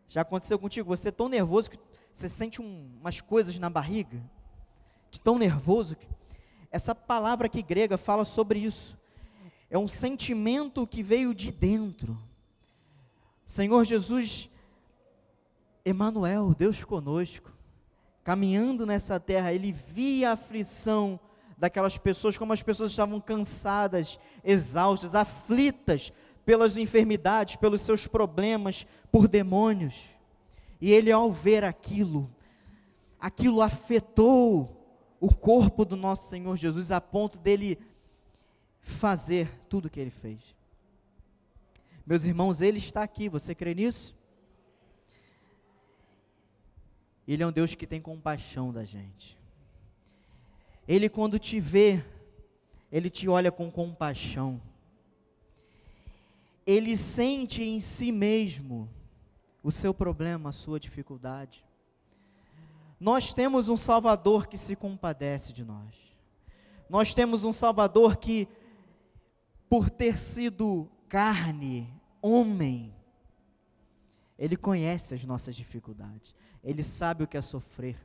Já 0.07 0.21
aconteceu 0.21 0.57
contigo? 0.57 0.95
Você 0.95 1.09
é 1.09 1.11
tão 1.11 1.29
nervoso 1.29 1.69
que 1.69 1.77
você 2.13 2.29
sente 2.29 2.61
um, 2.61 2.91
umas 2.99 3.19
coisas 3.21 3.57
na 3.57 3.69
barriga? 3.69 4.21
De 5.09 5.19
tão 5.19 5.37
nervoso? 5.37 5.95
Que... 5.95 6.07
Essa 6.71 6.93
palavra 6.93 7.47
aqui 7.47 7.61
grega 7.61 7.97
fala 7.97 8.23
sobre 8.23 8.59
isso. 8.59 8.97
É 9.69 9.77
um 9.77 9.87
sentimento 9.87 10.85
que 10.85 11.01
veio 11.01 11.33
de 11.33 11.51
dentro. 11.51 12.17
Senhor 13.45 13.83
Jesus, 13.83 14.49
Emanuel, 15.83 16.53
Deus 16.57 16.83
conosco, 16.83 17.51
caminhando 18.23 18.85
nessa 18.85 19.19
terra, 19.19 19.51
ele 19.51 19.71
via 19.71 20.29
a 20.29 20.33
aflição 20.33 21.19
daquelas 21.57 21.97
pessoas, 21.97 22.37
como 22.37 22.53
as 22.53 22.61
pessoas 22.61 22.91
estavam 22.91 23.19
cansadas, 23.19 24.19
exaustas, 24.43 25.15
aflitas 25.15 26.13
pelas 26.45 26.77
enfermidades, 26.77 27.55
pelos 27.55 27.81
seus 27.81 28.05
problemas, 28.05 28.85
por 29.11 29.27
demônios. 29.27 30.12
E 30.83 30.91
ele, 30.91 31.13
ao 31.13 31.31
ver 31.31 31.63
aquilo, 31.63 32.29
aquilo 33.17 33.61
afetou 33.61 34.85
o 35.17 35.33
corpo 35.33 35.85
do 35.85 35.95
nosso 35.95 36.27
Senhor 36.27 36.57
Jesus 36.57 36.91
a 36.91 36.99
ponto 36.99 37.37
dele 37.37 37.79
fazer 38.81 39.49
tudo 39.69 39.85
o 39.85 39.89
que 39.89 40.01
ele 40.01 40.09
fez. 40.09 40.41
Meus 42.05 42.25
irmãos, 42.25 42.59
ele 42.59 42.79
está 42.79 43.01
aqui, 43.01 43.29
você 43.29 43.55
crê 43.55 43.73
nisso? 43.73 44.13
Ele 47.25 47.41
é 47.41 47.47
um 47.47 47.51
Deus 47.53 47.73
que 47.75 47.87
tem 47.87 48.01
compaixão 48.01 48.73
da 48.73 48.83
gente. 48.83 49.39
Ele, 50.85 51.07
quando 51.07 51.39
te 51.39 51.61
vê, 51.61 52.03
ele 52.91 53.09
te 53.09 53.29
olha 53.29 53.53
com 53.53 53.71
compaixão. 53.71 54.61
Ele 56.67 56.97
sente 56.97 57.63
em 57.63 57.79
si 57.79 58.11
mesmo 58.11 58.89
o 59.63 59.71
seu 59.71 59.93
problema, 59.93 60.49
a 60.49 60.53
sua 60.53 60.79
dificuldade. 60.79 61.65
Nós 62.99 63.33
temos 63.33 63.69
um 63.69 63.77
Salvador 63.77 64.47
que 64.47 64.57
se 64.57 64.75
compadece 64.75 65.51
de 65.53 65.63
nós. 65.63 65.95
Nós 66.89 67.13
temos 67.13 67.43
um 67.43 67.53
Salvador 67.53 68.17
que, 68.17 68.47
por 69.69 69.89
ter 69.89 70.17
sido 70.17 70.87
carne, 71.09 71.91
homem, 72.21 72.93
ele 74.37 74.55
conhece 74.55 75.13
as 75.13 75.23
nossas 75.23 75.55
dificuldades 75.55 76.35
ele 76.63 76.81
sabe 76.81 77.23
o 77.23 77.27
que 77.27 77.37
é 77.37 77.41
sofrer, 77.41 77.97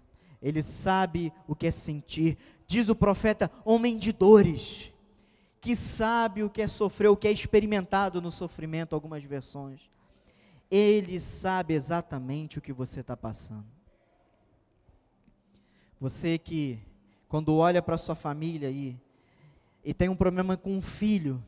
ele 0.42 0.62
sabe 0.62 1.32
o 1.46 1.54
que 1.54 1.66
é 1.66 1.70
sentir. 1.70 2.36
Diz 2.66 2.88
o 2.88 2.96
profeta, 2.96 3.50
homem 3.64 3.96
de 3.96 4.12
dores, 4.12 4.92
que 5.60 5.76
sabe 5.76 6.42
o 6.42 6.50
que 6.50 6.60
é 6.60 6.66
sofrer, 6.66 7.08
o 7.08 7.16
que 7.16 7.28
é 7.28 7.32
experimentado 7.32 8.20
no 8.20 8.30
sofrimento, 8.30 8.94
algumas 8.94 9.22
versões. 9.22 9.88
Ele 10.70 11.18
sabe 11.18 11.74
exatamente 11.74 12.58
o 12.58 12.62
que 12.62 12.72
você 12.72 13.00
está 13.00 13.16
passando. 13.16 13.66
Você 16.00 16.38
que, 16.38 16.78
quando 17.28 17.56
olha 17.56 17.82
para 17.82 17.98
sua 17.98 18.14
família 18.14 18.70
e, 18.70 18.96
e 19.84 19.92
tem 19.92 20.08
um 20.08 20.16
problema 20.16 20.56
com 20.56 20.76
um 20.76 20.82
filho, 20.82 21.42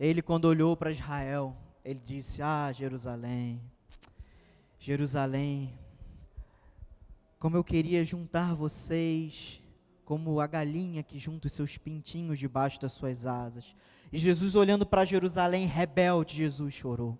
ele, 0.00 0.22
quando 0.22 0.46
olhou 0.46 0.76
para 0.76 0.90
Israel, 0.90 1.56
ele 1.84 2.00
disse: 2.04 2.40
Ah, 2.40 2.72
Jerusalém, 2.72 3.60
Jerusalém, 4.78 5.78
como 7.38 7.56
eu 7.56 7.62
queria 7.62 8.02
juntar 8.04 8.54
vocês, 8.54 9.62
como 10.04 10.40
a 10.40 10.46
galinha 10.46 11.02
que 11.02 11.18
junta 11.18 11.48
os 11.48 11.52
seus 11.52 11.76
pintinhos 11.76 12.38
debaixo 12.38 12.80
das 12.80 12.92
suas 12.92 13.26
asas. 13.26 13.74
E 14.10 14.18
Jesus, 14.18 14.54
olhando 14.54 14.86
para 14.86 15.04
Jerusalém, 15.04 15.66
rebelde, 15.66 16.36
Jesus 16.36 16.72
chorou. 16.72 17.18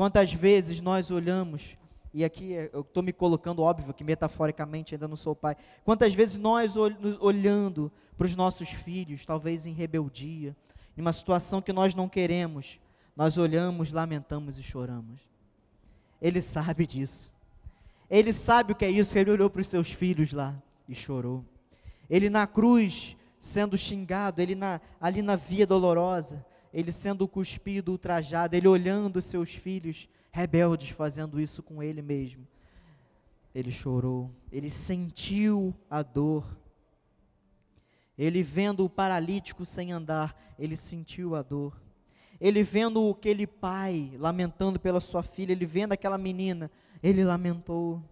Quantas 0.00 0.32
vezes 0.32 0.80
nós 0.80 1.10
olhamos, 1.10 1.76
e 2.14 2.24
aqui 2.24 2.52
eu 2.72 2.80
estou 2.80 3.02
me 3.02 3.12
colocando, 3.12 3.60
óbvio 3.60 3.92
que 3.92 4.02
metaforicamente 4.02 4.94
ainda 4.94 5.06
não 5.06 5.14
sou 5.14 5.36
pai, 5.36 5.54
quantas 5.84 6.14
vezes 6.14 6.38
nós 6.38 6.74
olhando 6.74 7.92
para 8.16 8.24
os 8.24 8.34
nossos 8.34 8.70
filhos, 8.70 9.26
talvez 9.26 9.66
em 9.66 9.74
rebeldia, 9.74 10.56
em 10.96 11.02
uma 11.02 11.12
situação 11.12 11.60
que 11.60 11.70
nós 11.70 11.94
não 11.94 12.08
queremos, 12.08 12.80
nós 13.14 13.36
olhamos, 13.36 13.92
lamentamos 13.92 14.56
e 14.56 14.62
choramos. 14.62 15.20
Ele 16.18 16.40
sabe 16.40 16.86
disso. 16.86 17.30
Ele 18.08 18.32
sabe 18.32 18.72
o 18.72 18.74
que 18.74 18.86
é 18.86 18.90
isso. 18.90 19.18
Ele 19.18 19.32
olhou 19.32 19.50
para 19.50 19.60
os 19.60 19.66
seus 19.66 19.92
filhos 19.92 20.32
lá 20.32 20.56
e 20.88 20.94
chorou. 20.94 21.44
Ele 22.08 22.30
na 22.30 22.46
cruz, 22.46 23.18
sendo 23.38 23.76
xingado, 23.76 24.40
ele 24.40 24.54
na, 24.54 24.80
ali 24.98 25.20
na 25.20 25.36
via 25.36 25.66
dolorosa, 25.66 26.42
ele 26.72 26.92
sendo 26.92 27.26
cuspido, 27.26 27.92
ultrajado, 27.92 28.54
ele 28.54 28.68
olhando 28.68 29.20
seus 29.20 29.50
filhos 29.50 30.08
rebeldes 30.30 30.90
fazendo 30.90 31.40
isso 31.40 31.62
com 31.62 31.82
ele 31.82 32.00
mesmo. 32.02 32.46
Ele 33.54 33.72
chorou, 33.72 34.30
ele 34.52 34.70
sentiu 34.70 35.74
a 35.90 36.02
dor. 36.02 36.56
Ele 38.16 38.42
vendo 38.42 38.84
o 38.84 38.90
paralítico 38.90 39.64
sem 39.64 39.92
andar, 39.92 40.36
ele 40.58 40.76
sentiu 40.76 41.34
a 41.34 41.42
dor. 41.42 41.80
Ele 42.40 42.62
vendo 42.62 43.10
aquele 43.10 43.46
pai 43.46 44.12
lamentando 44.18 44.78
pela 44.78 45.00
sua 45.00 45.22
filha, 45.22 45.52
ele 45.52 45.66
vendo 45.66 45.92
aquela 45.92 46.16
menina, 46.16 46.70
ele 47.02 47.24
lamentou. 47.24 48.02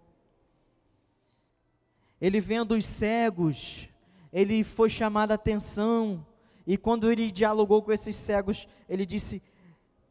Ele 2.21 2.41
vendo 2.41 2.73
os 2.73 2.85
cegos, 2.85 3.89
ele 4.33 4.65
foi 4.65 4.91
chamado 4.91 5.31
a 5.31 5.35
atenção. 5.35 6.27
E 6.69 6.77
quando 6.77 7.11
ele 7.11 7.33
dialogou 7.33 7.83
com 7.83 7.91
esses 7.91 8.15
cegos, 8.15 8.69
ele 8.87 9.07
disse: 9.07 9.43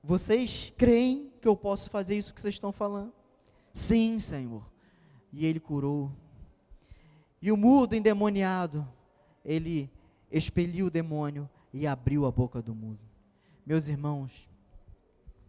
Vocês 0.03 0.73
creem 0.75 1.31
que 1.39 1.47
eu 1.47 1.55
posso 1.55 1.87
fazer 1.87 2.17
isso 2.17 2.33
que 2.33 2.41
vocês 2.41 2.55
estão 2.55 2.71
falando? 2.71 3.13
Sim, 3.71 4.17
Senhor. 4.17 4.65
E 5.31 5.45
ele 5.45 5.59
curou. 5.59 6.11
E 7.39 7.51
o 7.51 7.55
mudo 7.55 7.95
endemoniado, 7.95 8.87
ele 9.45 9.87
expeliu 10.31 10.87
o 10.87 10.89
demônio 10.89 11.47
e 11.71 11.85
abriu 11.85 12.25
a 12.25 12.31
boca 12.31 12.59
do 12.59 12.73
mudo. 12.73 13.05
Meus 13.63 13.87
irmãos, 13.87 14.49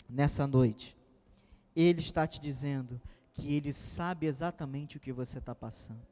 nessa 0.06 0.46
noite, 0.46 0.94
Ele 1.74 2.00
está 2.00 2.26
te 2.26 2.38
dizendo 2.38 3.00
que 3.32 3.54
Ele 3.54 3.72
sabe 3.72 4.26
exatamente 4.26 4.98
o 4.98 5.00
que 5.00 5.12
você 5.12 5.38
está 5.38 5.54
passando. 5.54 6.06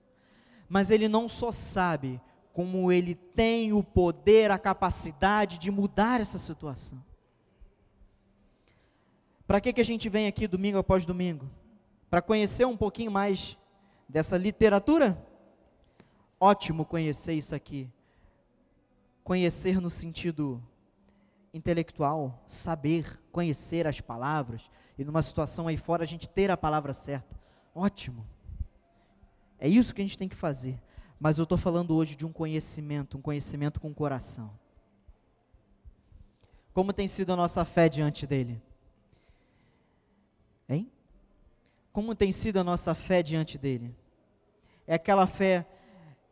Mas 0.70 0.90
Ele 0.90 1.06
não 1.06 1.28
só 1.28 1.52
sabe, 1.52 2.18
como 2.56 2.90
Ele 2.90 3.14
tem 3.14 3.74
o 3.74 3.84
poder, 3.84 4.50
a 4.50 4.58
capacidade 4.58 5.58
de 5.58 5.70
mudar 5.70 6.22
essa 6.22 6.38
situação. 6.38 7.04
Para 9.46 9.60
que, 9.60 9.74
que 9.74 9.80
a 9.82 9.84
gente 9.84 10.08
vem 10.08 10.26
aqui 10.26 10.48
domingo 10.48 10.78
após 10.78 11.04
domingo? 11.04 11.50
Para 12.08 12.22
conhecer 12.22 12.64
um 12.64 12.74
pouquinho 12.74 13.10
mais 13.10 13.58
dessa 14.08 14.38
literatura? 14.38 15.22
Ótimo 16.40 16.86
conhecer 16.86 17.34
isso 17.34 17.54
aqui. 17.54 17.90
Conhecer 19.22 19.78
no 19.78 19.90
sentido 19.90 20.62
intelectual, 21.52 22.42
saber, 22.46 23.20
conhecer 23.30 23.86
as 23.86 24.00
palavras, 24.00 24.62
e 24.96 25.04
numa 25.04 25.20
situação 25.20 25.68
aí 25.68 25.76
fora 25.76 26.04
a 26.04 26.06
gente 26.06 26.26
ter 26.26 26.50
a 26.50 26.56
palavra 26.56 26.94
certa. 26.94 27.38
Ótimo. 27.74 28.26
É 29.58 29.68
isso 29.68 29.94
que 29.94 30.00
a 30.00 30.04
gente 30.06 30.16
tem 30.16 30.26
que 30.26 30.34
fazer. 30.34 30.80
Mas 31.18 31.38
eu 31.38 31.44
estou 31.44 31.56
falando 31.56 31.94
hoje 31.94 32.14
de 32.14 32.26
um 32.26 32.32
conhecimento, 32.32 33.16
um 33.16 33.22
conhecimento 33.22 33.80
com 33.80 33.90
o 33.90 33.94
coração. 33.94 34.50
Como 36.72 36.92
tem 36.92 37.08
sido 37.08 37.32
a 37.32 37.36
nossa 37.36 37.64
fé 37.64 37.88
diante 37.88 38.26
dele? 38.26 38.60
Hein? 40.68 40.90
Como 41.92 42.14
tem 42.14 42.32
sido 42.32 42.58
a 42.58 42.64
nossa 42.64 42.94
fé 42.94 43.22
diante 43.22 43.56
dele? 43.56 43.96
É 44.86 44.94
aquela 44.94 45.26
fé 45.26 45.66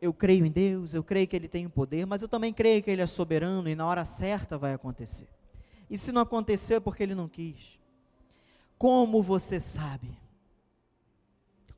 eu 0.04 0.12
creio 0.12 0.44
em 0.44 0.50
Deus, 0.50 0.92
eu 0.92 1.02
creio 1.02 1.26
que 1.26 1.34
Ele 1.34 1.48
tem 1.48 1.64
o 1.64 1.70
poder, 1.70 2.04
mas 2.06 2.20
eu 2.20 2.28
também 2.28 2.52
creio 2.52 2.82
que 2.82 2.90
Ele 2.90 3.00
é 3.00 3.06
soberano 3.06 3.68
e 3.68 3.74
na 3.74 3.86
hora 3.86 4.04
certa 4.04 4.58
vai 4.58 4.74
acontecer. 4.74 5.26
E 5.88 5.96
se 5.96 6.12
não 6.12 6.20
aconteceu 6.20 6.76
é 6.76 6.80
porque 6.80 7.02
Ele 7.02 7.14
não 7.14 7.26
quis. 7.26 7.80
Como 8.76 9.22
você 9.22 9.58
sabe? 9.58 10.10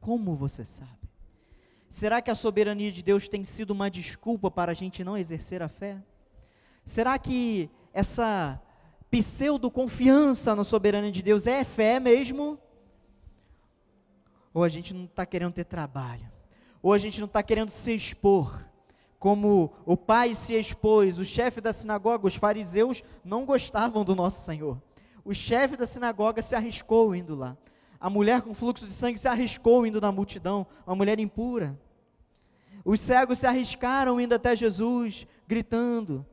Como 0.00 0.34
você 0.34 0.64
sabe? 0.64 1.05
Será 1.88 2.20
que 2.20 2.30
a 2.30 2.34
soberania 2.34 2.90
de 2.90 3.02
Deus 3.02 3.28
tem 3.28 3.44
sido 3.44 3.70
uma 3.70 3.90
desculpa 3.90 4.50
para 4.50 4.72
a 4.72 4.74
gente 4.74 5.04
não 5.04 5.16
exercer 5.16 5.62
a 5.62 5.68
fé? 5.68 6.02
Será 6.84 7.18
que 7.18 7.70
essa 7.92 8.60
pseudo-confiança 9.10 10.54
na 10.54 10.64
soberania 10.64 11.12
de 11.12 11.22
Deus 11.22 11.46
é 11.46 11.64
fé 11.64 11.98
mesmo? 11.98 12.58
Ou 14.52 14.64
a 14.64 14.68
gente 14.68 14.92
não 14.92 15.04
está 15.04 15.24
querendo 15.24 15.52
ter 15.52 15.64
trabalho? 15.64 16.30
Ou 16.82 16.92
a 16.92 16.98
gente 16.98 17.20
não 17.20 17.26
está 17.26 17.42
querendo 17.42 17.70
se 17.70 17.94
expor? 17.94 18.64
Como 19.18 19.72
o 19.84 19.96
pai 19.96 20.34
se 20.34 20.54
expôs, 20.54 21.18
o 21.18 21.24
chefe 21.24 21.60
da 21.60 21.72
sinagoga, 21.72 22.26
os 22.26 22.36
fariseus 22.36 23.02
não 23.24 23.44
gostavam 23.44 24.04
do 24.04 24.14
nosso 24.14 24.44
Senhor. 24.44 24.80
O 25.24 25.34
chefe 25.34 25.76
da 25.76 25.86
sinagoga 25.86 26.42
se 26.42 26.54
arriscou 26.54 27.14
indo 27.14 27.34
lá. 27.34 27.56
A 28.00 28.10
mulher 28.10 28.42
com 28.42 28.54
fluxo 28.54 28.86
de 28.86 28.92
sangue 28.92 29.18
se 29.18 29.28
arriscou 29.28 29.86
indo 29.86 30.00
na 30.00 30.12
multidão, 30.12 30.66
uma 30.86 30.96
mulher 30.96 31.18
impura. 31.18 31.78
Os 32.84 33.00
cegos 33.00 33.38
se 33.38 33.46
arriscaram 33.46 34.20
indo 34.20 34.34
até 34.34 34.54
Jesus, 34.54 35.26
gritando. 35.46 36.24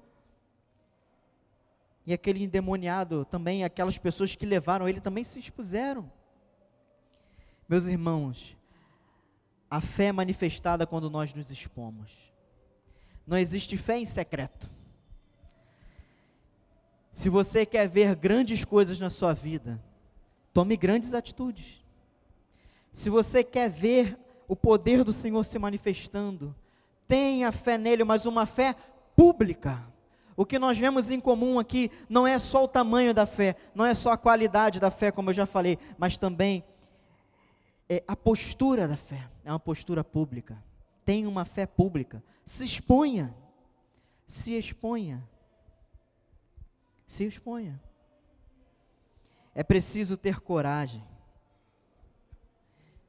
E 2.06 2.14
aquele 2.14 2.44
endemoniado 2.44 3.26
também, 3.26 3.64
aquelas 3.64 3.98
pessoas 3.98 4.36
que 4.36 4.46
levaram 4.46 4.88
ele 4.88 5.00
também 5.00 5.24
se 5.24 5.40
expuseram. 5.40 6.12
Meus 7.68 7.86
irmãos, 7.86 8.58
a 9.70 9.82
fé 9.82 10.06
é 10.06 10.12
manifestada 10.12 10.86
quando 10.86 11.10
nós 11.10 11.34
nos 11.34 11.50
expomos. 11.50 12.12
Não 13.26 13.38
existe 13.38 13.78
fé 13.78 13.98
em 13.98 14.06
secreto. 14.06 14.70
Se 17.12 17.30
você 17.30 17.66
quer 17.66 17.88
ver 17.88 18.16
grandes 18.16 18.66
coisas 18.66 19.00
na 19.00 19.10
sua 19.10 19.34
vida, 19.34 19.82
tome 20.54 20.78
grandes 20.78 21.14
atitudes. 21.14 21.84
Se 22.92 23.10
você 23.10 23.44
quer 23.44 23.70
ver 23.70 24.18
o 24.48 24.56
poder 24.56 25.04
do 25.04 25.12
Senhor 25.12 25.44
se 25.44 25.58
manifestando, 25.58 26.56
tenha 27.08 27.52
fé 27.52 27.78
nele, 27.78 28.04
mas 28.04 28.26
uma 28.26 28.46
fé 28.46 28.76
pública. 29.16 29.84
O 30.36 30.46
que 30.46 30.60
nós 30.60 30.78
vemos 30.78 31.12
em 31.12 31.20
comum 31.20 31.60
aqui 31.60 31.92
não 32.08 32.26
é 32.26 32.38
só 32.40 32.64
o 32.64 32.68
tamanho 32.68 33.14
da 33.14 33.26
fé, 33.26 33.56
não 33.74 33.86
é 33.86 33.94
só 33.94 34.12
a 34.12 34.18
qualidade 34.18 34.80
da 34.80 34.92
fé, 34.92 35.12
como 35.12 35.30
eu 35.30 35.34
já 35.34 35.46
falei, 35.46 35.78
mas 35.98 36.18
também 36.18 36.64
é 37.90 38.04
a 38.08 38.16
postura 38.16 38.88
da 38.88 38.98
fé, 38.98 39.30
é 39.44 39.52
uma 39.52 39.60
postura 39.60 40.04
pública. 40.04 40.64
Tenha 41.06 41.28
uma 41.28 41.46
fé 41.46 41.66
pública, 41.66 42.24
se 42.46 42.64
exponha, 42.64 43.36
se 44.26 44.54
exponha, 44.54 45.28
se 47.06 47.26
exponha. 47.26 47.80
É 49.56 49.64
preciso 49.64 50.18
ter 50.18 50.40
coragem. 50.40 51.04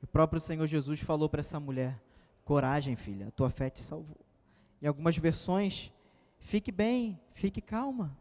O 0.03 0.07
próprio 0.07 0.41
Senhor 0.41 0.67
Jesus 0.67 1.01
falou 1.01 1.29
para 1.29 1.41
essa 1.41 1.59
mulher: 1.59 1.99
Coragem, 2.45 2.95
filha, 2.95 3.29
a 3.29 3.31
tua 3.31 3.49
fé 3.49 3.71
te 3.71 3.81
salvou. 3.81 4.19
Em 4.83 4.87
algumas 4.87 5.17
versões, 5.17 5.91
fique 6.39 6.71
bem, 6.71 7.19
fique 7.33 7.61
calma. 7.61 8.17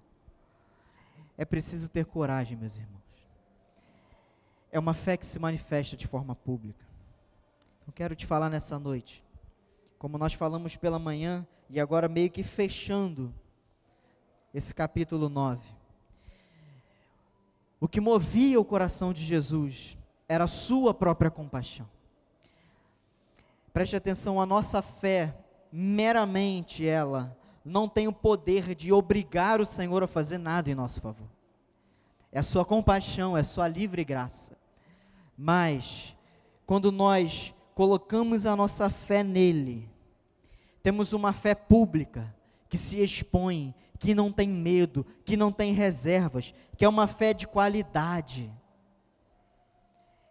É 1.38 1.44
preciso 1.44 1.90
ter 1.90 2.06
coragem, 2.06 2.56
meus 2.56 2.78
irmãos. 2.78 3.04
É 4.72 4.80
uma 4.80 4.94
fé 4.94 5.18
que 5.18 5.26
se 5.26 5.38
manifesta 5.38 5.98
de 5.98 6.08
forma 6.08 6.36
pública. 6.36 6.86
Eu 7.86 7.92
quero 7.92 8.16
te 8.16 8.26
falar 8.26 8.50
nessa 8.50 8.80
noite, 8.80 9.24
como 10.00 10.18
nós 10.18 10.34
falamos 10.34 10.78
pela 10.78 10.98
manhã 10.98 11.46
e 11.70 11.80
agora 11.80 12.08
meio 12.08 12.30
que 12.32 12.44
fechando 12.44 13.34
esse 14.54 14.74
capítulo 14.74 15.28
9. 15.28 15.83
O 17.84 17.88
que 17.90 18.00
movia 18.00 18.58
o 18.58 18.64
coração 18.64 19.12
de 19.12 19.26
Jesus 19.26 19.98
era 20.26 20.46
a 20.46 20.48
sua 20.48 20.94
própria 20.94 21.30
compaixão. 21.30 21.86
Preste 23.74 23.94
atenção, 23.94 24.40
a 24.40 24.46
nossa 24.46 24.82
fé, 24.82 25.36
meramente 25.70 26.88
ela, 26.88 27.38
não 27.66 27.90
tem 27.90 28.08
o 28.08 28.14
poder 28.14 28.74
de 28.74 28.94
obrigar 28.94 29.60
o 29.60 29.66
Senhor 29.66 30.02
a 30.02 30.08
fazer 30.08 30.38
nada 30.38 30.72
em 30.72 30.76
nosso 30.76 31.02
favor. 31.02 31.28
É 32.32 32.40
a 32.40 32.44
sua 32.44 32.64
compaixão, 32.64 33.36
é 33.36 33.42
a 33.42 33.44
sua 33.44 33.68
livre 33.68 34.06
graça. 34.06 34.58
Mas, 35.38 36.16
quando 36.66 36.90
nós 36.90 37.54
colocamos 37.76 38.46
a 38.46 38.56
nossa 38.56 38.90
fé 38.90 39.26
nele, 39.26 39.90
temos 40.82 41.12
uma 41.12 41.34
fé 41.34 41.54
pública, 41.54 42.34
que 42.74 42.78
se 42.80 43.00
expõe, 43.04 43.72
que 44.00 44.16
não 44.16 44.32
tem 44.32 44.50
medo, 44.50 45.06
que 45.24 45.38
não 45.38 45.52
tem 45.52 45.74
reservas, 45.74 46.56
que 46.76 46.84
é 46.84 46.90
uma 46.90 47.06
fé 47.06 47.32
de 47.32 47.48
qualidade. 47.48 48.52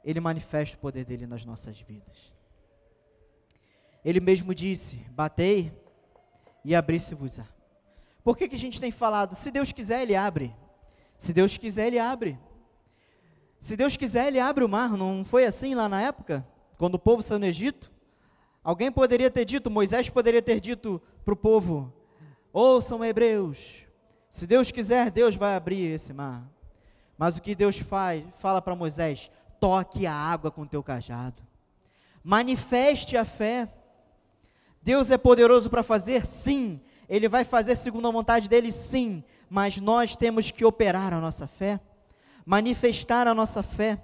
Ele 0.03 0.19
manifesta 0.19 0.77
o 0.77 0.81
poder 0.81 1.05
dele 1.05 1.25
nas 1.25 1.45
nossas 1.45 1.81
vidas. 1.81 2.33
Ele 4.05 4.19
mesmo 4.19 4.53
disse: 4.53 4.97
Batei 5.11 5.73
e 6.65 6.75
abri-se-vos-á. 6.75 7.47
Por 8.25 8.37
que, 8.37 8.49
que 8.49 8.57
a 8.57 8.59
gente 8.59 8.81
tem 8.81 8.91
falado? 8.91 9.37
Se 9.37 9.49
Deus 9.53 9.71
quiser, 9.71 10.03
Ele 10.03 10.17
abre. 10.17 10.53
Se 11.17 11.33
Deus 11.33 11.57
quiser, 11.57 11.87
Ele 11.87 12.01
abre. 12.01 12.37
Se 13.61 13.77
Deus 13.77 13.97
quiser, 13.97 14.27
Ele 14.27 14.41
abre 14.41 14.65
o 14.65 14.69
mar. 14.69 14.97
Não 14.97 15.25
foi 15.25 15.45
assim 15.45 15.77
lá 15.77 15.89
na 15.89 16.03
época? 16.03 16.45
Quando 16.77 16.97
o 16.97 16.99
povo 16.99 17.23
saiu 17.23 17.39
no 17.39 17.47
Egito? 17.47 17.93
Alguém 18.65 18.91
poderia 18.91 19.31
ter 19.31 19.45
dito, 19.45 19.71
Moisés 19.71 20.11
poderia 20.11 20.43
ter 20.43 20.59
dito 20.59 21.01
para 21.25 21.35
o 21.35 21.37
povo: 21.37 22.02
Ouçam, 22.53 23.05
hebreus, 23.05 23.87
se 24.29 24.47
Deus 24.47 24.71
quiser, 24.71 25.11
Deus 25.11 25.35
vai 25.35 25.55
abrir 25.55 25.93
esse 25.93 26.13
mar. 26.13 26.43
Mas 27.19 27.37
o 27.37 27.43
que 27.43 27.55
Deus 27.55 27.79
faz, 27.79 28.25
fala 28.39 28.61
para 28.61 28.75
Moisés: 28.75 29.31
toque 29.61 30.07
a 30.07 30.15
água 30.15 30.51
com 30.51 30.67
teu 30.67 30.83
cajado. 30.83 31.43
Manifeste 32.25 33.17
a 33.17 33.25
fé. 33.25 33.73
Deus 34.83 35.11
é 35.11 35.19
poderoso 35.19 35.71
para 35.71 35.83
fazer? 35.83 36.27
Sim. 36.27 36.81
Ele 37.09 37.29
vai 37.29 37.45
fazer 37.45 37.77
segundo 37.77 38.09
a 38.09 38.11
vontade 38.11 38.49
dele? 38.49 38.73
Sim. 38.73 39.23
Mas 39.49 39.79
nós 39.79 40.17
temos 40.17 40.51
que 40.51 40.65
operar 40.65 41.13
a 41.13 41.21
nossa 41.21 41.47
fé, 41.47 41.79
manifestar 42.45 43.27
a 43.27 43.35
nossa 43.35 43.63
fé. 43.63 44.03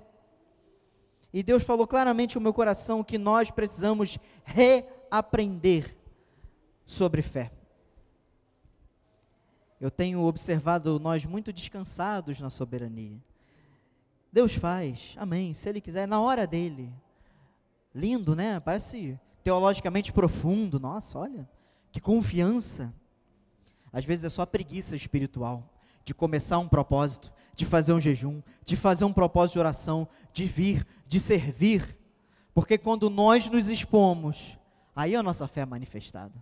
E 1.32 1.42
Deus 1.42 1.62
falou 1.62 1.86
claramente 1.86 2.36
no 2.36 2.40
meu 2.40 2.54
coração 2.54 3.02
que 3.02 3.18
nós 3.18 3.50
precisamos 3.50 4.18
reaprender 4.44 5.96
sobre 6.84 7.22
fé. 7.22 7.57
Eu 9.80 9.90
tenho 9.90 10.22
observado 10.22 10.98
nós 10.98 11.24
muito 11.24 11.52
descansados 11.52 12.40
na 12.40 12.50
soberania. 12.50 13.16
Deus 14.32 14.54
faz, 14.54 15.14
amém. 15.16 15.54
Se 15.54 15.68
Ele 15.68 15.80
quiser, 15.80 16.06
na 16.06 16.20
hora 16.20 16.46
dele. 16.46 16.92
Lindo, 17.94 18.34
né? 18.34 18.58
Parece 18.58 19.18
teologicamente 19.44 20.12
profundo. 20.12 20.80
Nossa, 20.80 21.18
olha, 21.18 21.48
que 21.92 22.00
confiança. 22.00 22.92
Às 23.92 24.04
vezes 24.04 24.24
é 24.24 24.28
só 24.28 24.44
preguiça 24.44 24.96
espiritual 24.96 25.72
de 26.04 26.12
começar 26.12 26.58
um 26.58 26.68
propósito, 26.68 27.32
de 27.54 27.64
fazer 27.64 27.92
um 27.92 28.00
jejum, 28.00 28.42
de 28.64 28.76
fazer 28.76 29.04
um 29.04 29.12
propósito 29.12 29.54
de 29.54 29.58
oração, 29.60 30.08
de 30.32 30.44
vir, 30.46 30.86
de 31.06 31.20
servir. 31.20 31.96
Porque 32.52 32.76
quando 32.76 33.08
nós 33.08 33.48
nos 33.48 33.68
expomos, 33.68 34.58
aí 34.94 35.14
a 35.14 35.22
nossa 35.22 35.46
fé 35.46 35.60
é 35.60 35.66
manifestada 35.66 36.34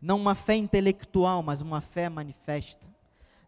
não 0.00 0.16
uma 0.16 0.34
fé 0.34 0.54
intelectual, 0.54 1.42
mas 1.42 1.60
uma 1.60 1.80
fé 1.80 2.08
manifesta. 2.08 2.86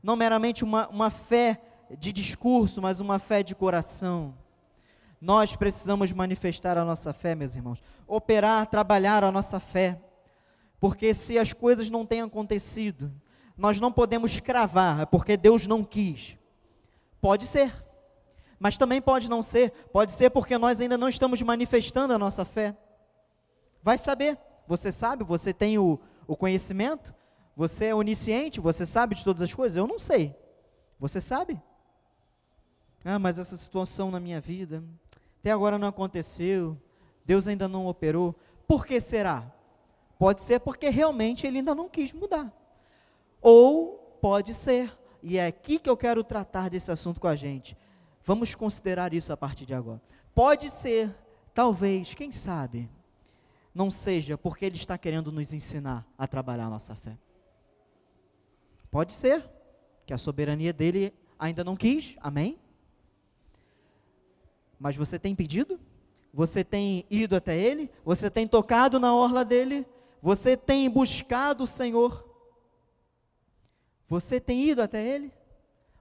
Não 0.02 0.16
meramente 0.16 0.64
uma, 0.64 0.88
uma 0.88 1.10
fé 1.10 1.60
de 1.98 2.12
discurso, 2.12 2.80
mas 2.82 3.00
uma 3.00 3.18
fé 3.18 3.42
de 3.42 3.54
coração. 3.54 4.34
Nós 5.20 5.56
precisamos 5.56 6.12
manifestar 6.12 6.78
a 6.78 6.84
nossa 6.84 7.12
fé, 7.12 7.34
meus 7.34 7.54
irmãos, 7.54 7.82
operar, 8.06 8.66
trabalhar 8.66 9.24
a 9.24 9.32
nossa 9.32 9.58
fé, 9.58 10.00
porque 10.78 11.12
se 11.12 11.38
as 11.38 11.52
coisas 11.52 11.90
não 11.90 12.06
têm 12.06 12.22
acontecido, 12.22 13.12
nós 13.56 13.80
não 13.80 13.90
podemos 13.90 14.38
cravar, 14.38 15.00
é 15.00 15.06
porque 15.06 15.36
Deus 15.36 15.66
não 15.66 15.82
quis. 15.82 16.36
Pode 17.20 17.48
ser, 17.48 17.72
mas 18.60 18.78
também 18.78 19.02
pode 19.02 19.28
não 19.28 19.42
ser, 19.42 19.72
pode 19.92 20.12
ser 20.12 20.30
porque 20.30 20.56
nós 20.56 20.80
ainda 20.80 20.96
não 20.96 21.08
estamos 21.08 21.42
manifestando 21.42 22.12
a 22.12 22.18
nossa 22.18 22.44
fé. 22.44 22.76
Vai 23.82 23.98
saber, 23.98 24.38
você 24.68 24.92
sabe, 24.92 25.24
você 25.24 25.52
tem 25.52 25.78
o, 25.78 25.98
o 26.28 26.36
conhecimento? 26.36 27.12
Você 27.56 27.86
é 27.86 27.94
onisciente? 27.94 28.60
Você 28.60 28.86
sabe 28.86 29.16
de 29.16 29.24
todas 29.24 29.42
as 29.42 29.52
coisas? 29.52 29.76
Eu 29.76 29.88
não 29.88 29.98
sei. 29.98 30.36
Você 31.00 31.20
sabe? 31.20 31.60
Ah, 33.04 33.18
mas 33.18 33.38
essa 33.38 33.56
situação 33.56 34.10
na 34.10 34.20
minha 34.20 34.40
vida, 34.40 34.84
até 35.40 35.50
agora 35.50 35.78
não 35.78 35.88
aconteceu, 35.88 36.80
Deus 37.24 37.48
ainda 37.48 37.66
não 37.66 37.86
operou. 37.86 38.36
Por 38.66 38.86
que 38.86 39.00
será? 39.00 39.50
Pode 40.18 40.42
ser 40.42 40.60
porque 40.60 40.88
realmente 40.90 41.46
ele 41.46 41.58
ainda 41.58 41.74
não 41.74 41.88
quis 41.88 42.12
mudar. 42.12 42.52
Ou 43.40 44.18
pode 44.20 44.52
ser, 44.52 44.96
e 45.22 45.38
é 45.38 45.46
aqui 45.46 45.78
que 45.78 45.88
eu 45.88 45.96
quero 45.96 46.22
tratar 46.22 46.68
desse 46.68 46.90
assunto 46.90 47.20
com 47.20 47.28
a 47.28 47.36
gente. 47.36 47.76
Vamos 48.24 48.54
considerar 48.54 49.14
isso 49.14 49.32
a 49.32 49.36
partir 49.36 49.64
de 49.64 49.74
agora. 49.74 50.02
Pode 50.34 50.70
ser, 50.70 51.14
talvez, 51.54 52.14
quem 52.14 52.30
sabe, 52.30 52.90
não 53.78 53.92
seja 53.92 54.36
porque 54.36 54.64
Ele 54.64 54.74
está 54.74 54.98
querendo 54.98 55.30
nos 55.30 55.52
ensinar 55.52 56.04
a 56.18 56.26
trabalhar 56.26 56.66
a 56.66 56.70
nossa 56.70 56.96
fé. 56.96 57.16
Pode 58.90 59.12
ser 59.12 59.48
que 60.04 60.12
a 60.12 60.18
soberania 60.18 60.72
dele 60.72 61.14
ainda 61.38 61.62
não 61.62 61.76
quis, 61.76 62.16
amém? 62.20 62.58
Mas 64.80 64.96
você 64.96 65.16
tem 65.16 65.32
pedido? 65.32 65.78
Você 66.34 66.64
tem 66.64 67.06
ido 67.08 67.36
até 67.36 67.56
Ele? 67.56 67.88
Você 68.04 68.28
tem 68.28 68.48
tocado 68.48 68.98
na 68.98 69.14
orla 69.14 69.44
dele? 69.44 69.86
Você 70.20 70.56
tem 70.56 70.90
buscado 70.90 71.62
o 71.62 71.66
Senhor? 71.66 72.28
Você 74.08 74.40
tem 74.40 74.70
ido 74.70 74.82
até 74.82 75.00
Ele? 75.06 75.32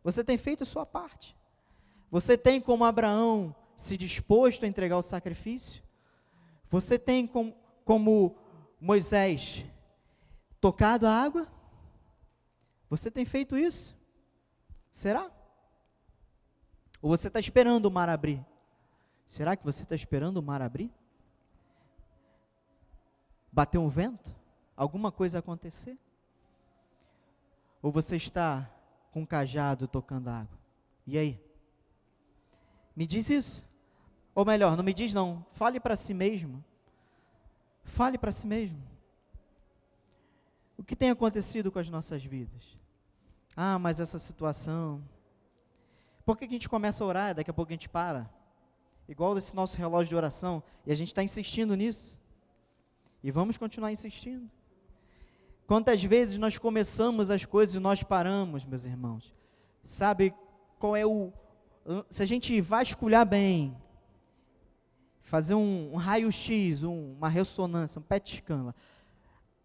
Você 0.04 0.24
tem 0.24 0.36
feito 0.36 0.64
a 0.64 0.66
sua 0.66 0.84
parte? 0.84 1.38
Você 2.10 2.36
tem, 2.36 2.60
como 2.60 2.86
Abraão, 2.86 3.56
se 3.76 3.96
disposto 3.96 4.64
a 4.64 4.68
entregar 4.68 4.98
o 4.98 5.04
sacrifício? 5.04 5.84
Você 6.72 6.98
tem, 6.98 7.28
com, 7.28 7.54
como 7.88 8.36
Moisés, 8.82 9.64
tocado 10.60 11.08
a 11.08 11.14
água? 11.14 11.48
Você 12.90 13.10
tem 13.10 13.24
feito 13.24 13.58
isso? 13.58 13.98
Será? 14.92 15.32
Ou 17.02 17.10
você 17.10 17.30
está 17.30 17.40
esperando 17.40 17.86
o 17.86 17.92
mar 17.92 18.10
abrir? 18.10 18.46
Será 19.26 19.56
que 19.56 19.64
você 19.64 19.84
está 19.84 19.96
esperando 19.96 20.36
o 20.36 20.44
mar 20.44 20.62
abrir? 20.62 20.92
Bater 23.50 23.78
um 23.78 23.88
vento? 23.88 24.36
Alguma 24.76 25.10
coisa 25.10 25.40
acontecer? 25.40 25.98
Ou 27.82 27.90
você 27.90 28.18
está 28.18 28.70
com 29.12 29.22
um 29.22 29.26
cajado 29.26 29.88
tocando 29.88 30.28
água? 30.28 30.60
E 31.06 31.18
aí? 31.18 31.42
Me 32.94 33.08
diz 33.08 33.30
isso. 33.30 33.66
Ou 34.36 34.44
melhor, 34.44 34.76
não 34.76 34.84
me 34.84 34.94
diz 34.94 35.14
não, 35.14 35.46
fale 35.54 35.80
para 35.80 35.96
si 35.96 36.14
mesmo. 36.14 36.62
Fale 37.88 38.18
para 38.18 38.32
si 38.32 38.46
mesmo. 38.46 38.78
O 40.78 40.84
que 40.84 40.96
tem 40.96 41.10
acontecido 41.10 41.72
com 41.72 41.80
as 41.80 41.90
nossas 41.90 42.24
vidas? 42.24 42.78
Ah, 43.56 43.80
mas 43.80 44.00
essa 44.00 44.20
situação. 44.20 45.02
Por 46.26 46.38
que 46.38 46.46
a 46.46 46.50
gente 46.50 46.70
começa 46.70 47.04
a 47.04 47.08
orar, 47.08 47.34
daqui 47.34 47.50
a 47.50 47.54
pouco 47.54 47.72
a 47.72 47.74
gente 47.74 47.90
para? 47.90 48.30
Igual 49.08 49.38
esse 49.38 49.56
nosso 49.56 49.78
relógio 49.78 50.10
de 50.10 50.16
oração, 50.16 50.62
e 50.86 50.92
a 50.92 50.96
gente 50.96 51.08
está 51.08 51.24
insistindo 51.24 51.76
nisso. 51.76 52.20
E 53.24 53.32
vamos 53.32 53.58
continuar 53.58 53.92
insistindo. 53.92 54.50
Quantas 55.66 56.04
vezes 56.04 56.38
nós 56.38 56.58
começamos 56.58 57.32
as 57.32 57.46
coisas 57.46 57.76
e 57.76 57.80
nós 57.80 58.04
paramos, 58.04 58.64
meus 58.66 58.86
irmãos? 58.86 59.34
Sabe 59.84 60.34
qual 60.78 60.96
é 60.96 61.06
o. 61.06 61.32
Se 62.10 62.22
a 62.22 62.26
gente 62.26 62.60
vasculhar 62.60 63.26
bem, 63.26 63.76
fazer 65.28 65.56
um, 65.56 65.94
um 65.94 65.98
raio-x, 65.98 66.84
um, 66.84 67.14
uma 67.18 67.28
ressonância, 67.28 68.00
um 68.00 68.02
PET 68.02 68.38
scan, 68.38 68.74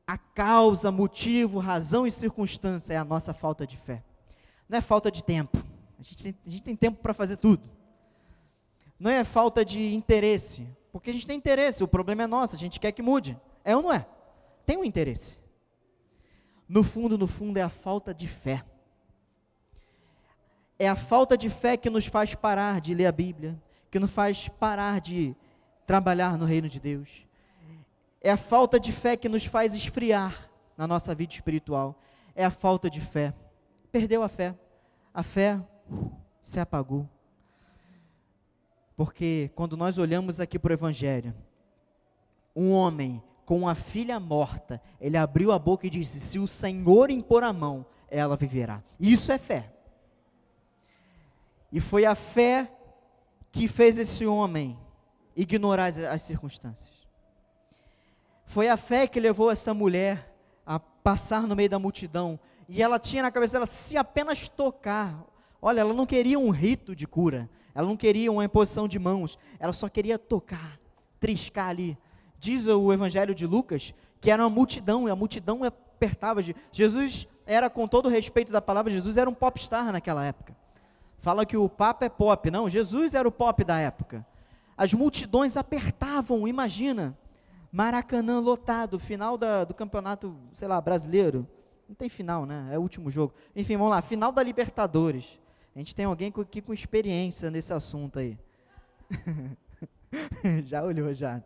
a 0.04 0.18
causa, 0.18 0.90
motivo, 0.90 1.60
razão 1.60 2.04
e 2.04 2.10
circunstância 2.10 2.92
é 2.92 2.96
a 2.96 3.04
nossa 3.04 3.32
falta 3.32 3.64
de 3.64 3.76
fé. 3.76 4.02
Não 4.68 4.78
é 4.78 4.80
falta 4.80 5.10
de 5.10 5.22
tempo. 5.22 5.64
A 5.98 6.02
gente 6.02 6.22
tem, 6.22 6.34
a 6.44 6.50
gente 6.50 6.62
tem 6.64 6.76
tempo 6.76 7.00
para 7.00 7.14
fazer 7.14 7.36
tudo. 7.36 7.70
Não 8.98 9.10
é 9.10 9.22
falta 9.22 9.64
de 9.64 9.94
interesse, 9.94 10.66
porque 10.90 11.10
a 11.10 11.12
gente 11.12 11.26
tem 11.26 11.36
interesse, 11.36 11.84
o 11.84 11.88
problema 11.88 12.24
é 12.24 12.26
nosso, 12.26 12.56
a 12.56 12.58
gente 12.58 12.80
quer 12.80 12.90
que 12.90 13.02
mude. 13.02 13.38
É 13.64 13.76
ou 13.76 13.82
não 13.82 13.92
é? 13.92 14.04
Tem 14.66 14.76
um 14.76 14.84
interesse. 14.84 15.38
No 16.68 16.82
fundo, 16.82 17.16
no 17.16 17.28
fundo, 17.28 17.56
é 17.56 17.62
a 17.62 17.68
falta 17.68 18.12
de 18.12 18.26
fé. 18.26 18.64
É 20.76 20.88
a 20.88 20.96
falta 20.96 21.38
de 21.38 21.48
fé 21.48 21.76
que 21.76 21.88
nos 21.88 22.06
faz 22.06 22.34
parar 22.34 22.80
de 22.80 22.94
ler 22.94 23.06
a 23.06 23.12
Bíblia, 23.12 23.56
que 23.90 24.00
nos 24.00 24.10
faz 24.10 24.48
parar 24.48 25.00
de 25.00 25.36
trabalhar 25.86 26.38
no 26.38 26.44
reino 26.44 26.68
de 26.68 26.80
Deus. 26.80 27.26
É 28.20 28.30
a 28.30 28.36
falta 28.36 28.78
de 28.78 28.92
fé 28.92 29.16
que 29.16 29.28
nos 29.28 29.44
faz 29.44 29.74
esfriar 29.74 30.48
na 30.76 30.86
nossa 30.86 31.14
vida 31.14 31.32
espiritual. 31.32 31.98
É 32.34 32.44
a 32.44 32.50
falta 32.50 32.88
de 32.88 33.00
fé. 33.00 33.34
Perdeu 33.90 34.22
a 34.22 34.28
fé. 34.28 34.54
A 35.12 35.22
fé 35.22 35.60
se 36.40 36.60
apagou. 36.60 37.08
Porque 38.96 39.50
quando 39.54 39.76
nós 39.76 39.98
olhamos 39.98 40.38
aqui 40.38 40.58
para 40.58 40.70
o 40.70 40.74
Evangelho, 40.74 41.34
um 42.54 42.70
homem 42.70 43.22
com 43.44 43.58
uma 43.58 43.74
filha 43.74 44.20
morta, 44.20 44.80
ele 45.00 45.16
abriu 45.16 45.50
a 45.50 45.58
boca 45.58 45.86
e 45.86 45.90
disse: 45.90 46.20
Se 46.20 46.38
o 46.38 46.46
Senhor 46.46 47.10
impor 47.10 47.42
a 47.42 47.52
mão, 47.52 47.84
ela 48.08 48.36
viverá. 48.36 48.82
Isso 49.00 49.32
é 49.32 49.38
fé. 49.38 49.72
E 51.72 51.80
foi 51.80 52.04
a 52.04 52.14
fé 52.14 52.70
que 53.50 53.66
fez 53.66 53.98
esse 53.98 54.26
homem 54.26 54.78
ignorar 55.36 55.86
as, 55.86 55.98
as 55.98 56.22
circunstâncias. 56.22 56.92
Foi 58.44 58.68
a 58.68 58.76
fé 58.76 59.06
que 59.06 59.20
levou 59.20 59.50
essa 59.50 59.72
mulher 59.72 60.34
a 60.66 60.78
passar 60.78 61.42
no 61.42 61.56
meio 61.56 61.70
da 61.70 61.78
multidão. 61.78 62.38
E 62.68 62.82
ela 62.82 62.98
tinha 62.98 63.22
na 63.22 63.30
cabeça 63.30 63.54
dela, 63.54 63.66
se 63.66 63.96
apenas 63.96 64.48
tocar. 64.48 65.24
Olha, 65.60 65.80
ela 65.80 65.94
não 65.94 66.06
queria 66.06 66.38
um 66.38 66.50
rito 66.50 66.94
de 66.94 67.06
cura. 67.06 67.48
Ela 67.74 67.86
não 67.86 67.96
queria 67.96 68.30
uma 68.30 68.44
imposição 68.44 68.86
de 68.86 68.98
mãos. 68.98 69.38
Ela 69.58 69.72
só 69.72 69.88
queria 69.88 70.18
tocar, 70.18 70.78
triscar 71.18 71.68
ali. 71.68 71.96
Diz 72.38 72.66
o 72.66 72.92
Evangelho 72.92 73.34
de 73.34 73.46
Lucas 73.46 73.94
que 74.22 74.30
era 74.30 74.40
uma 74.40 74.48
multidão, 74.48 75.08
e 75.08 75.10
a 75.10 75.16
multidão 75.16 75.64
apertava. 75.64 76.40
Jesus 76.70 77.26
era, 77.44 77.68
com 77.68 77.88
todo 77.88 78.06
o 78.06 78.08
respeito 78.08 78.52
da 78.52 78.62
palavra, 78.62 78.90
Jesus 78.92 79.16
era 79.16 79.28
um 79.28 79.34
popstar 79.34 79.90
naquela 79.92 80.24
época. 80.24 80.56
Fala 81.18 81.44
que 81.44 81.56
o 81.56 81.68
Papa 81.68 82.06
é 82.06 82.08
pop. 82.08 82.48
Não, 82.48 82.70
Jesus 82.70 83.14
era 83.14 83.26
o 83.26 83.32
pop 83.32 83.64
da 83.64 83.78
época. 83.78 84.24
As 84.82 84.92
multidões 84.92 85.56
apertavam, 85.56 86.48
imagina. 86.48 87.16
Maracanã 87.70 88.40
lotado, 88.40 88.98
final 88.98 89.38
da, 89.38 89.62
do 89.62 89.72
campeonato, 89.72 90.36
sei 90.52 90.66
lá, 90.66 90.80
brasileiro. 90.80 91.46
Não 91.88 91.94
tem 91.94 92.08
final, 92.08 92.44
né? 92.44 92.68
É 92.72 92.76
o 92.76 92.82
último 92.82 93.08
jogo. 93.08 93.32
Enfim, 93.54 93.76
vamos 93.76 93.92
lá, 93.92 94.02
final 94.02 94.32
da 94.32 94.42
Libertadores. 94.42 95.38
A 95.72 95.78
gente 95.78 95.94
tem 95.94 96.04
alguém 96.04 96.34
aqui 96.36 96.60
com 96.60 96.74
experiência 96.74 97.48
nesse 97.48 97.72
assunto 97.72 98.18
aí. 98.18 98.36
já 100.66 100.82
olhou, 100.82 101.14
já. 101.14 101.40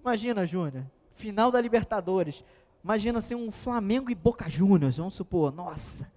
Imagina, 0.00 0.46
Júnior, 0.46 0.86
final 1.12 1.50
da 1.50 1.60
Libertadores. 1.60 2.42
Imagina 2.82 3.18
assim 3.18 3.34
um 3.34 3.50
Flamengo 3.50 4.10
e 4.10 4.14
Boca 4.14 4.48
Juniors, 4.48 4.96
vamos 4.96 5.12
supor. 5.14 5.52
Nossa, 5.52 6.10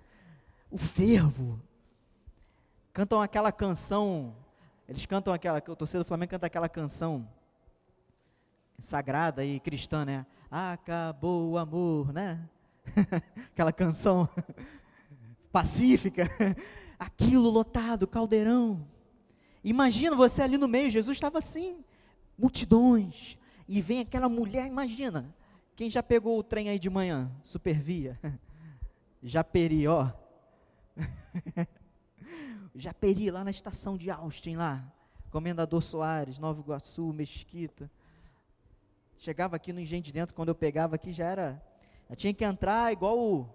o 0.71 0.77
fervo. 0.77 1.59
Cantam 2.93 3.21
aquela 3.21 3.51
canção 3.51 4.33
eles 4.87 5.05
cantam 5.05 5.33
aquela, 5.33 5.57
o 5.57 5.75
torcedor 5.75 6.03
do 6.03 6.07
Flamengo 6.07 6.31
canta 6.31 6.45
aquela 6.45 6.69
canção 6.69 7.27
sagrada 8.79 9.43
e 9.43 9.59
cristã, 9.59 10.05
né? 10.05 10.25
Acabou 10.49 11.51
o 11.51 11.57
amor, 11.57 12.13
né? 12.13 12.47
aquela 13.51 13.73
canção 13.73 14.29
pacífica. 15.51 16.29
Aquilo 16.97 17.49
lotado, 17.49 18.07
caldeirão. 18.07 18.87
Imagina 19.61 20.15
você 20.15 20.41
ali 20.41 20.57
no 20.57 20.67
meio, 20.67 20.89
Jesus 20.89 21.17
estava 21.17 21.39
assim, 21.39 21.83
multidões, 22.37 23.37
e 23.67 23.81
vem 23.81 23.99
aquela 23.99 24.29
mulher, 24.29 24.65
imagina. 24.65 25.35
Quem 25.75 25.89
já 25.89 26.01
pegou 26.01 26.39
o 26.39 26.43
trem 26.43 26.69
aí 26.69 26.79
de 26.79 26.89
manhã? 26.89 27.29
Supervia. 27.43 28.17
Japeri, 29.21 29.87
ó. 29.87 30.09
Japeri, 32.75 33.31
lá 33.31 33.43
na 33.43 33.51
estação 33.51 33.95
de 33.95 34.11
Austin, 34.11 34.57
lá. 34.57 34.83
Comendador 35.31 35.81
Soares, 35.81 36.39
Nova 36.39 36.59
Iguaçu, 36.59 37.13
Mesquita. 37.13 37.89
Chegava 39.17 39.55
aqui 39.55 39.71
no 39.71 39.79
Engenho 39.79 40.01
de 40.01 40.11
Dentro, 40.11 40.35
quando 40.35 40.49
eu 40.49 40.55
pegava 40.55 40.95
aqui, 40.95 41.11
já 41.11 41.25
era. 41.25 41.63
Já 42.09 42.15
tinha 42.15 42.33
que 42.33 42.43
entrar 42.43 42.91
igual 42.91 43.17
o. 43.17 43.49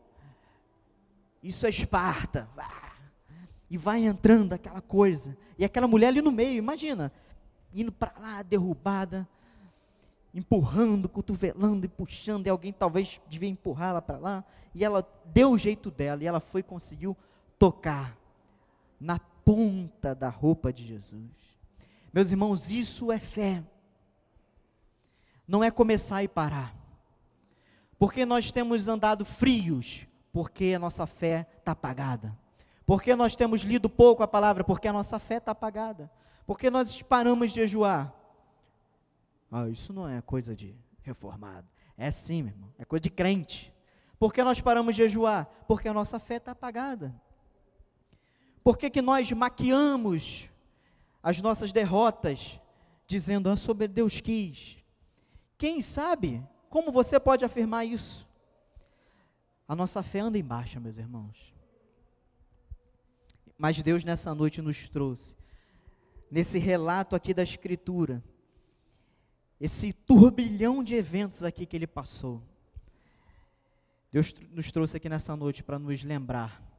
Isso 1.42 1.66
é 1.66 1.68
Esparta. 1.68 2.48
E 3.70 3.76
vai 3.76 4.04
entrando 4.04 4.54
aquela 4.54 4.80
coisa. 4.80 5.36
E 5.58 5.64
aquela 5.64 5.86
mulher 5.86 6.08
ali 6.08 6.22
no 6.22 6.32
meio, 6.32 6.58
imagina. 6.58 7.12
Indo 7.72 7.92
para 7.92 8.12
lá, 8.18 8.42
derrubada. 8.42 9.28
Empurrando, 10.34 11.08
cotovelando 11.08 11.86
e 11.86 11.88
puxando. 11.88 12.46
E 12.46 12.50
alguém 12.50 12.72
talvez 12.72 13.20
devia 13.28 13.48
empurrá-la 13.48 14.02
para 14.02 14.18
lá. 14.18 14.44
E 14.74 14.84
ela 14.84 15.06
deu 15.26 15.52
o 15.52 15.58
jeito 15.58 15.90
dela. 15.90 16.22
E 16.22 16.26
ela 16.26 16.40
foi 16.40 16.62
conseguiu 16.62 17.16
tocar 17.58 18.19
na 19.01 19.18
ponta 19.18 20.14
da 20.14 20.28
roupa 20.28 20.72
de 20.72 20.86
Jesus. 20.86 21.30
Meus 22.12 22.30
irmãos, 22.30 22.70
isso 22.70 23.11
é 23.11 23.18
fé. 23.18 23.64
Não 25.48 25.64
é 25.64 25.70
começar 25.70 26.22
e 26.22 26.28
parar. 26.28 26.76
Porque 27.98 28.24
nós 28.24 28.53
temos 28.53 28.88
andado 28.88 29.24
frios, 29.24 30.07
porque 30.32 30.72
a 30.74 30.78
nossa 30.78 31.07
fé 31.07 31.46
está 31.59 31.72
apagada. 31.72 32.36
Porque 32.86 33.14
nós 33.14 33.36
temos 33.36 33.62
lido 33.62 33.88
pouco 33.88 34.22
a 34.22 34.28
palavra, 34.28 34.64
porque 34.64 34.88
a 34.88 34.92
nossa 34.92 35.18
fé 35.18 35.36
está 35.36 35.53
apagada. 35.53 36.11
Porque 36.46 36.70
nós 36.70 37.03
paramos 37.03 37.53
de 37.53 37.61
jejuar. 37.61 38.12
Ah, 39.51 39.68
isso 39.68 39.92
não 39.92 40.09
é 40.09 40.20
coisa 40.20 40.55
de 40.55 40.74
reformado. 41.03 41.66
É 41.96 42.11
sim, 42.11 42.42
meu 42.42 42.53
irmão. 42.53 42.70
É 42.78 42.84
coisa 42.84 43.03
de 43.03 43.11
crente. 43.11 43.72
Por 44.18 44.32
que 44.32 44.42
nós 44.42 44.61
paramos 44.61 44.94
de 44.94 45.03
jejuar? 45.03 45.48
Porque 45.66 45.88
a 45.88 45.94
nossa 45.94 46.18
fé 46.18 46.36
está 46.36 46.53
apagada. 46.53 47.14
Por 48.62 48.76
que, 48.76 48.90
que 48.90 49.00
nós 49.00 49.30
maquiamos 49.32 50.48
as 51.22 51.40
nossas 51.40 51.72
derrotas, 51.72 52.61
dizendo, 53.06 53.48
ah, 53.48 53.56
sobre 53.56 53.88
Deus 53.88 54.20
quis? 54.20 54.76
Quem 55.56 55.80
sabe 55.80 56.42
como 56.68 56.92
você 56.92 57.18
pode 57.18 57.44
afirmar 57.44 57.84
isso? 57.84 58.28
A 59.66 59.74
nossa 59.74 60.02
fé 60.02 60.20
anda 60.20 60.38
em 60.38 60.44
baixa, 60.44 60.80
meus 60.80 60.98
irmãos. 60.98 61.54
Mas 63.56 63.80
Deus 63.82 64.04
nessa 64.04 64.34
noite 64.34 64.62
nos 64.62 64.88
trouxe, 64.88 65.36
nesse 66.30 66.58
relato 66.58 67.14
aqui 67.14 67.34
da 67.34 67.42
Escritura, 67.42 68.22
esse 69.61 69.92
turbilhão 69.92 70.82
de 70.82 70.94
eventos 70.94 71.42
aqui 71.42 71.66
que 71.66 71.76
ele 71.76 71.86
passou. 71.86 72.42
Deus 74.11 74.34
nos 74.50 74.72
trouxe 74.72 74.96
aqui 74.96 75.08
nessa 75.08 75.36
noite 75.36 75.62
para 75.62 75.78
nos 75.78 76.02
lembrar 76.02 76.69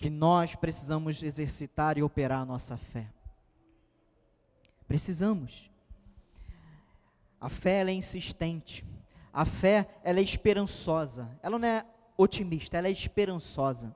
que 0.00 0.08
nós 0.08 0.56
precisamos 0.56 1.22
exercitar 1.22 1.98
e 1.98 2.02
operar 2.02 2.40
a 2.40 2.44
nossa 2.46 2.74
fé. 2.78 3.06
Precisamos. 4.88 5.70
A 7.38 7.50
fé 7.50 7.84
é 7.84 7.92
insistente. 7.92 8.82
A 9.30 9.44
fé 9.44 9.86
ela 10.02 10.18
é 10.18 10.22
esperançosa. 10.22 11.38
Ela 11.42 11.58
não 11.58 11.68
é 11.68 11.84
otimista, 12.16 12.78
ela 12.78 12.88
é 12.88 12.90
esperançosa. 12.90 13.94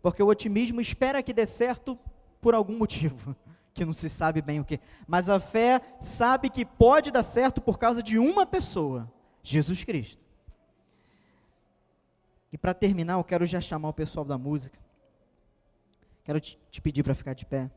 Porque 0.00 0.22
o 0.22 0.28
otimismo 0.28 0.80
espera 0.80 1.22
que 1.22 1.34
dê 1.34 1.44
certo 1.44 1.98
por 2.40 2.54
algum 2.54 2.78
motivo, 2.78 3.36
que 3.74 3.84
não 3.84 3.92
se 3.92 4.08
sabe 4.08 4.40
bem 4.40 4.60
o 4.60 4.64
que. 4.64 4.80
Mas 5.06 5.28
a 5.28 5.38
fé 5.38 5.82
sabe 6.00 6.48
que 6.48 6.64
pode 6.64 7.10
dar 7.10 7.22
certo 7.22 7.60
por 7.60 7.78
causa 7.78 8.02
de 8.02 8.18
uma 8.18 8.46
pessoa, 8.46 9.12
Jesus 9.42 9.84
Cristo. 9.84 10.24
E 12.50 12.56
para 12.56 12.72
terminar, 12.72 13.18
eu 13.18 13.24
quero 13.24 13.44
já 13.44 13.60
chamar 13.60 13.90
o 13.90 13.94
pessoal 13.94 14.24
da 14.24 14.38
música. 14.38 14.82
Quero 16.24 16.40
te, 16.40 16.58
te 16.70 16.80
pedir 16.80 17.02
para 17.02 17.14
ficar 17.14 17.34
de 17.34 17.44
pé. 17.44 17.70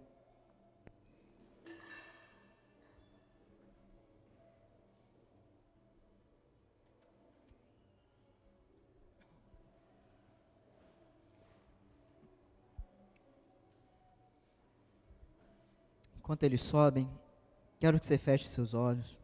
Enquanto 16.17 16.43
eles 16.43 16.61
sobem, 16.61 17.09
quero 17.79 17.99
que 17.99 18.05
você 18.05 18.17
feche 18.17 18.47
seus 18.47 18.73
olhos. 18.73 19.17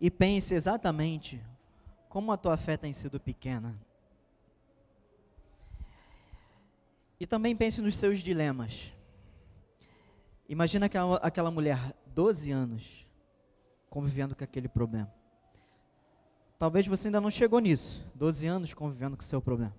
E 0.00 0.10
pense 0.10 0.54
exatamente 0.54 1.44
como 2.08 2.30
a 2.30 2.36
tua 2.36 2.56
fé 2.56 2.76
tem 2.76 2.92
sido 2.92 3.18
pequena. 3.18 3.76
E 7.18 7.26
também 7.26 7.54
pense 7.56 7.80
nos 7.80 7.96
seus 7.96 8.20
dilemas. 8.20 8.92
Imagina 10.48 10.86
aquela, 10.86 11.16
aquela 11.16 11.50
mulher, 11.50 11.94
12 12.06 12.50
anos, 12.50 13.06
convivendo 13.90 14.34
com 14.34 14.44
aquele 14.44 14.68
problema. 14.68 15.12
Talvez 16.58 16.86
você 16.86 17.08
ainda 17.08 17.20
não 17.20 17.30
chegou 17.30 17.60
nisso, 17.60 18.04
12 18.14 18.46
anos 18.46 18.74
convivendo 18.74 19.16
com 19.16 19.22
o 19.22 19.26
seu 19.26 19.40
problema 19.40 19.74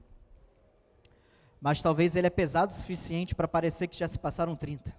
mas 1.62 1.82
talvez 1.82 2.16
ele 2.16 2.28
é 2.28 2.30
pesado 2.30 2.72
o 2.72 2.76
suficiente 2.76 3.36
para 3.36 3.48
parecer 3.48 3.88
que 3.88 3.98
já 3.98 4.08
se 4.08 4.18
passaram 4.18 4.56
30. 4.56 4.96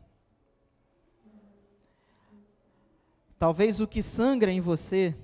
Talvez 3.39 3.81
o 3.81 3.89
que 3.89 4.03
sangra 4.03 4.53
em 4.53 4.61
você, 4.61 5.17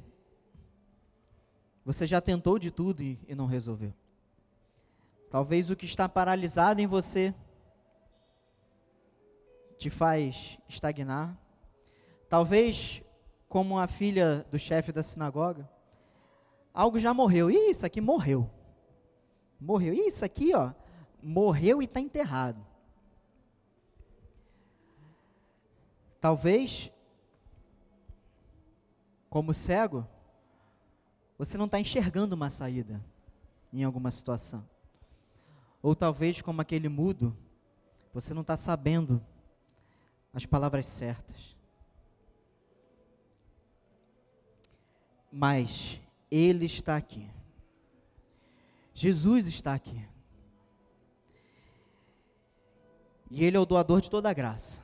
você 1.85 2.07
já 2.07 2.21
tentou 2.21 2.59
de 2.59 2.71
tudo 2.71 3.03
e, 3.03 3.21
e 3.29 3.35
não 3.35 3.45
resolveu. 3.45 3.93
Talvez 5.31 5.71
o 5.71 5.77
que 5.77 5.85
está 5.85 6.09
paralisado 6.09 6.81
em 6.81 6.87
você 6.87 7.35
te 9.79 9.91
faz 9.91 10.59
estagnar. 10.69 11.37
Talvez, 12.29 13.03
como 13.49 13.79
a 13.79 13.87
filha 13.87 14.47
do 14.51 14.59
chefe 14.59 14.93
da 14.93 15.03
sinagoga, 15.03 15.69
algo 16.73 16.99
já 16.99 17.13
morreu. 17.13 17.51
Ih, 17.51 17.71
isso 17.71 17.85
aqui 17.85 18.01
morreu. 18.01 18.51
Morreu. 19.61 19.95
Ih, 19.95 20.07
isso 20.07 20.25
aqui, 20.25 20.55
ó, 20.55 20.73
morreu 21.23 21.83
e 21.83 21.85
está 21.85 22.01
enterrado. 22.01 22.65
Talvez, 26.21 26.91
como 29.29 29.53
cego, 29.53 30.07
você 31.39 31.59
não 31.59 31.67
está 31.67 31.79
enxergando 31.79 32.35
uma 32.35 32.49
saída 32.49 33.05
em 33.73 33.85
alguma 33.85 34.11
situação. 34.11 34.67
Ou 35.87 35.95
talvez, 35.95 36.43
como 36.43 36.61
aquele 36.61 36.89
mudo, 36.89 37.33
você 38.13 38.35
não 38.35 38.41
está 38.41 38.57
sabendo 38.57 39.25
as 40.35 40.45
palavras 40.45 40.85
certas. 40.85 41.57
Mas 45.31 46.01
Ele 46.29 46.65
está 46.65 46.97
aqui. 46.97 47.31
Jesus 48.95 49.47
está 49.47 49.75
aqui. 49.75 50.05
E 53.31 53.45
Ele 53.45 53.57
é 53.57 53.61
o 53.61 53.65
doador 53.65 54.01
de 54.01 54.11
toda 54.11 54.29
a 54.29 54.35
graça. 54.35 54.83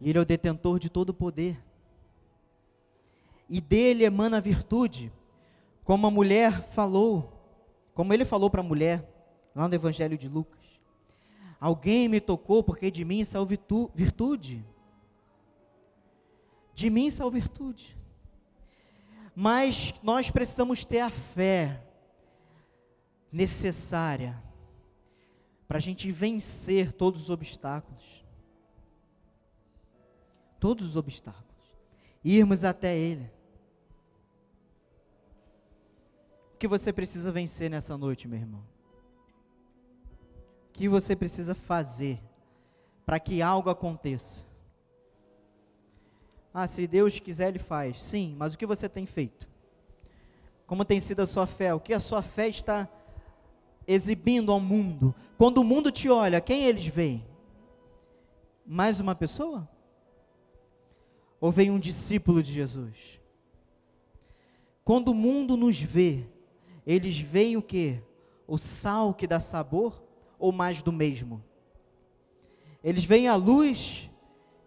E 0.00 0.10
Ele 0.10 0.18
é 0.20 0.22
o 0.22 0.24
detentor 0.24 0.78
de 0.78 0.88
todo 0.88 1.08
o 1.10 1.14
poder. 1.14 1.60
E 3.50 3.60
dele 3.60 4.04
emana 4.04 4.36
a 4.36 4.40
virtude, 4.40 5.12
como 5.82 6.06
a 6.06 6.10
mulher 6.12 6.68
falou, 6.68 7.32
como 7.94 8.14
ele 8.14 8.24
falou 8.24 8.48
para 8.48 8.60
a 8.60 8.64
mulher, 8.64 9.13
lá 9.54 9.68
no 9.68 9.74
Evangelho 9.74 10.18
de 10.18 10.28
Lucas. 10.28 10.64
Alguém 11.60 12.08
me 12.08 12.20
tocou 12.20 12.62
porque 12.62 12.90
de 12.90 13.04
mim 13.04 13.24
saiu 13.24 13.46
virtude. 13.46 14.64
De 16.74 16.90
mim 16.90 17.10
saiu 17.10 17.30
virtude. 17.30 17.96
Mas 19.34 19.94
nós 20.02 20.30
precisamos 20.30 20.84
ter 20.84 21.00
a 21.00 21.10
fé 21.10 21.82
necessária 23.32 24.42
para 25.66 25.78
a 25.78 25.80
gente 25.80 26.10
vencer 26.12 26.92
todos 26.92 27.22
os 27.22 27.30
obstáculos. 27.30 28.24
Todos 30.60 30.86
os 30.86 30.96
obstáculos. 30.96 31.44
Irmos 32.22 32.64
até 32.64 32.96
Ele. 32.96 33.30
O 36.54 36.58
que 36.58 36.68
você 36.68 36.92
precisa 36.92 37.32
vencer 37.32 37.68
nessa 37.68 37.96
noite, 37.96 38.28
meu 38.28 38.38
irmão? 38.38 38.73
Que 40.74 40.88
você 40.88 41.16
precisa 41.16 41.54
fazer 41.54 42.20
para 43.06 43.18
que 43.18 43.40
algo 43.40 43.70
aconteça? 43.70 44.44
Ah, 46.52 46.66
se 46.66 46.86
Deus 46.86 47.18
quiser, 47.18 47.48
Ele 47.48 47.58
faz. 47.58 48.02
Sim, 48.02 48.34
mas 48.36 48.52
o 48.52 48.58
que 48.58 48.66
você 48.66 48.88
tem 48.88 49.06
feito? 49.06 49.48
Como 50.66 50.84
tem 50.84 51.00
sido 51.00 51.20
a 51.20 51.26
sua 51.26 51.46
fé? 51.46 51.72
O 51.72 51.80
que 51.80 51.94
a 51.94 52.00
sua 52.00 52.20
fé 52.20 52.48
está 52.48 52.88
exibindo 53.86 54.50
ao 54.50 54.60
mundo. 54.60 55.14
Quando 55.38 55.58
o 55.58 55.64
mundo 55.64 55.90
te 55.90 56.08
olha, 56.08 56.40
quem 56.40 56.64
eles 56.64 56.86
veem? 56.86 57.24
Mais 58.66 59.00
uma 59.00 59.14
pessoa? 59.14 59.68
Ou 61.40 61.52
vem 61.52 61.70
um 61.70 61.78
discípulo 61.78 62.42
de 62.42 62.52
Jesus? 62.52 63.20
Quando 64.84 65.08
o 65.08 65.14
mundo 65.14 65.56
nos 65.56 65.80
vê, 65.80 66.24
eles 66.86 67.18
veem 67.18 67.56
o 67.56 67.62
que? 67.62 68.00
O 68.46 68.58
sal 68.58 69.14
que 69.14 69.26
dá 69.26 69.40
sabor 69.40 70.03
ou 70.44 70.52
mais 70.52 70.82
do 70.82 70.92
mesmo? 70.92 71.42
Eles 72.82 73.02
veem 73.02 73.28
a 73.28 73.34
luz 73.34 74.10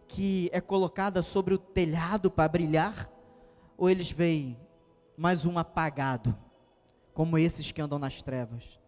que 0.08 0.50
é 0.52 0.60
colocada 0.60 1.22
sobre 1.22 1.54
o 1.54 1.58
telhado 1.60 2.32
para 2.32 2.50
brilhar? 2.50 3.08
Ou 3.78 3.88
eles 3.88 4.10
veem 4.10 4.58
mais 5.16 5.46
um 5.46 5.60
apagado, 5.60 6.36
como 7.14 7.38
esses 7.38 7.72
que 7.72 7.80
andam 7.80 8.00
nas 8.00 8.24
trevas? 8.24 8.80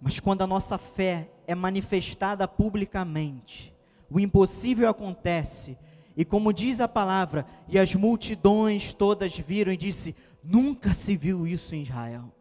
Mas 0.00 0.18
quando 0.18 0.42
a 0.42 0.48
nossa 0.48 0.76
fé 0.76 1.30
é 1.46 1.54
manifestada 1.54 2.48
publicamente, 2.48 3.72
o 4.10 4.18
impossível 4.18 4.88
acontece. 4.88 5.78
E 6.16 6.24
como 6.24 6.52
diz 6.52 6.80
a 6.80 6.88
palavra, 6.88 7.46
e 7.68 7.78
as 7.78 7.94
multidões 7.94 8.92
todas 8.92 9.38
viram 9.38 9.72
e 9.72 9.76
disse: 9.76 10.16
nunca 10.42 10.92
se 10.92 11.16
viu 11.16 11.46
isso 11.46 11.72
em 11.72 11.82
Israel. 11.82 12.34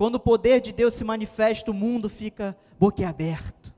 Quando 0.00 0.14
o 0.14 0.20
poder 0.20 0.62
de 0.62 0.72
Deus 0.72 0.94
se 0.94 1.04
manifesta, 1.04 1.70
o 1.70 1.74
mundo 1.74 2.08
fica 2.08 2.56
boquiaberto. 2.78 3.70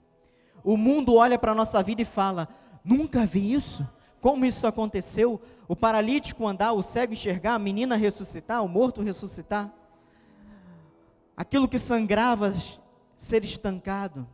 O 0.62 0.76
mundo 0.76 1.16
olha 1.16 1.36
para 1.36 1.50
a 1.50 1.54
nossa 1.54 1.82
vida 1.82 2.02
e 2.02 2.04
fala: 2.04 2.48
nunca 2.84 3.26
vi 3.26 3.52
isso. 3.52 3.84
Como 4.20 4.44
isso 4.44 4.64
aconteceu? 4.64 5.42
O 5.66 5.74
paralítico 5.74 6.46
andar, 6.46 6.74
o 6.74 6.80
cego 6.80 7.12
enxergar, 7.12 7.54
a 7.54 7.58
menina 7.58 7.96
ressuscitar, 7.96 8.62
o 8.62 8.68
morto 8.68 9.02
ressuscitar. 9.02 9.74
Aquilo 11.36 11.66
que 11.66 11.76
sangrava 11.76 12.54
ser 13.16 13.42
estancado. 13.42 14.24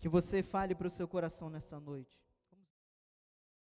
Que 0.00 0.06
você 0.06 0.42
fale 0.42 0.74
para 0.74 0.88
o 0.88 0.90
seu 0.90 1.08
coração 1.08 1.48
nessa 1.48 1.80
noite. 1.80 2.27